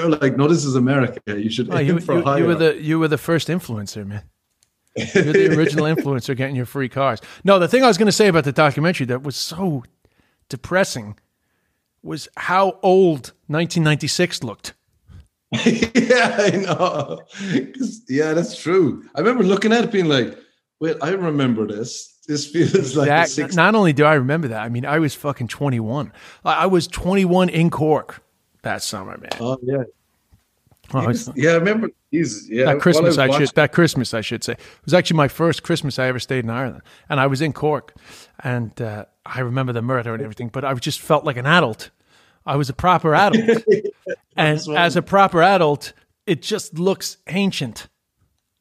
[0.01, 1.21] were like, No, this is America.
[1.27, 2.39] You should Oh, aim you, for you, higher.
[2.43, 4.23] you were the you were the first influencer, man.
[4.97, 7.21] You're the original influencer getting your free cars.
[7.43, 9.83] No, the thing I was going to say about the documentary that was so
[10.49, 11.19] depressing
[12.03, 14.75] was how old 1996 looked.
[15.53, 17.23] yeah, I know.
[18.09, 19.05] Yeah, that's true.
[19.15, 20.37] I remember looking at it being like,
[20.81, 22.19] wait, I remember this.
[22.27, 23.55] This feels like That, the 60s.
[23.57, 26.13] not only do I remember that, I mean, I was fucking 21.
[26.45, 28.23] I I was 21 in Cork
[28.63, 29.31] that summer, man.
[29.41, 29.85] Oh yeah.
[30.93, 32.49] Oh, was- Yeah, I remember these.
[32.51, 35.29] Yeah, that Christmas, while I should that Christmas, I should say, it was actually my
[35.29, 37.95] first Christmas I ever stayed in Ireland, and I was in Cork,
[38.43, 41.91] and uh, I remember the murder and everything, but I just felt like an adult.
[42.47, 43.65] I was a proper adult,
[44.37, 45.95] and as a proper adult,
[46.27, 47.89] it just looks ancient.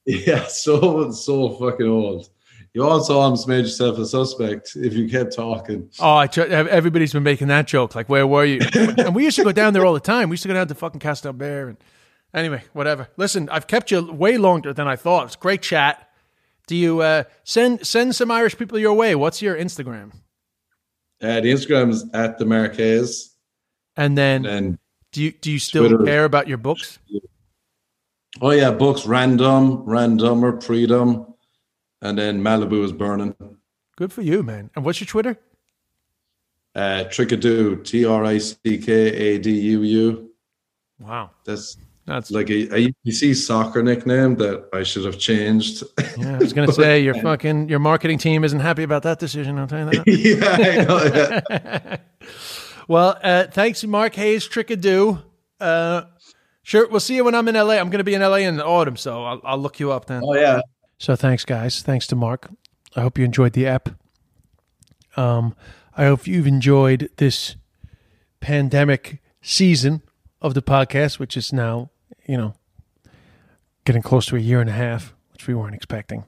[0.06, 2.30] Yeah, so so fucking old.
[2.74, 5.90] You also almost made yourself a suspect if you kept talking.
[6.00, 7.94] Oh, tr- everybody's been making that joke.
[7.94, 8.62] Like, where were you?
[8.74, 10.30] and we used to go down there all the time.
[10.30, 11.68] We used to go down to fucking Castle Bear.
[11.68, 11.78] And
[12.34, 13.10] anyway, whatever.
[13.16, 15.28] Listen, I've kept you way longer than I thought.
[15.28, 16.10] It's great chat.
[16.66, 19.14] Do you uh, send send some Irish people your way?
[19.14, 20.14] What's your Instagram?
[21.24, 23.36] Uh, the Instagram is at the Marquez,
[23.96, 24.78] And then and
[25.12, 26.04] do you do you still Twitter.
[26.04, 27.00] care about your books?
[28.42, 31.34] oh yeah, books random, randomer, freedom,
[32.02, 33.36] and then Malibu is burning.
[33.96, 34.70] Good for you, man.
[34.76, 35.38] And what's your Twitter?
[36.76, 40.30] Uh, Trickadoo, T R I C K A D U U.
[41.00, 45.84] Wow, That's that's like a, a UC soccer nickname that I should have changed.
[46.18, 49.58] Yeah, I was gonna say your fucking your marketing team isn't happy about that decision.
[49.58, 50.08] I'll tell you that.
[50.08, 51.98] yeah, know, yeah.
[52.88, 55.24] Well, uh, thanks, Mark Hayes, Trickadoo.
[55.58, 56.04] Uh,
[56.64, 57.76] sure, we'll see you when I'm in LA.
[57.76, 60.06] I'm going to be in LA in the autumn, so I'll, I'll look you up
[60.06, 60.22] then.
[60.26, 60.60] Oh yeah.
[60.98, 61.82] So thanks, guys.
[61.82, 62.50] Thanks to Mark.
[62.96, 63.90] I hope you enjoyed the app.
[65.16, 65.56] Um,
[65.96, 67.56] I hope you've enjoyed this
[68.40, 70.02] pandemic season
[70.42, 71.90] of the podcast, which is now,
[72.26, 72.56] you know,
[73.86, 76.26] getting close to a year and a half, which we weren't expecting.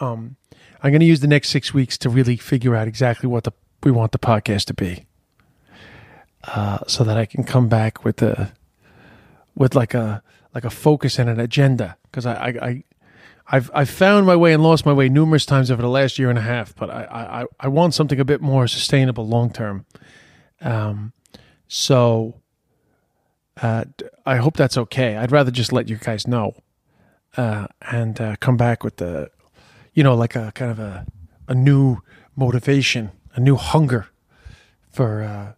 [0.00, 0.36] Um,
[0.82, 3.52] I'm going to use the next six weeks to really figure out exactly what the
[3.82, 5.06] we want the podcast to be,
[6.44, 8.52] uh, so that I can come back with a
[9.54, 10.22] with like a
[10.54, 11.96] like a focus and an agenda.
[12.04, 12.84] Because I, I, I
[13.50, 16.30] I've I've found my way and lost my way numerous times over the last year
[16.30, 19.86] and a half, but I I, I want something a bit more sustainable long term.
[20.60, 21.12] Um,
[21.66, 22.40] so
[23.62, 23.84] uh,
[24.24, 25.16] I hope that's okay.
[25.16, 26.54] I'd rather just let you guys know,
[27.36, 29.30] uh, and uh, come back with the,
[29.94, 31.06] you know, like a kind of a
[31.48, 31.98] a new
[32.36, 34.08] motivation, a new hunger
[34.90, 35.52] for uh,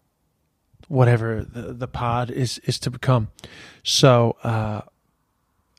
[0.89, 3.29] whatever the, the pod is is to become.
[3.83, 4.83] So uh,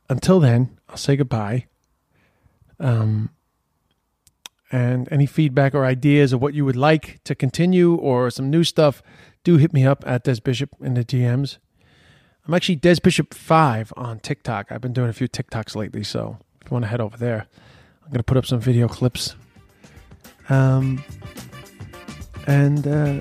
[0.08, 1.66] until then, I'll say goodbye.
[2.78, 3.30] Um,
[4.70, 8.64] and any feedback or ideas of what you would like to continue or some new
[8.64, 9.02] stuff,
[9.44, 11.58] do hit me up at Des Bishop in the DMs.
[12.44, 14.72] I'm actually Des Bishop five on TikTok.
[14.72, 17.46] I've been doing a few TikToks lately, so if you want to head over there,
[18.04, 19.36] I'm gonna put up some video clips.
[20.48, 21.04] Um,
[22.48, 23.20] and uh,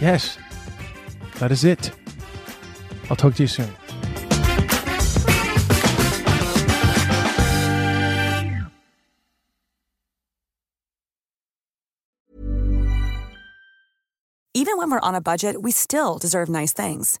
[0.00, 0.38] yes,
[1.38, 1.90] that is it.
[3.10, 3.70] I'll talk to you soon.
[14.54, 17.20] Even when we're on a budget, we still deserve nice things.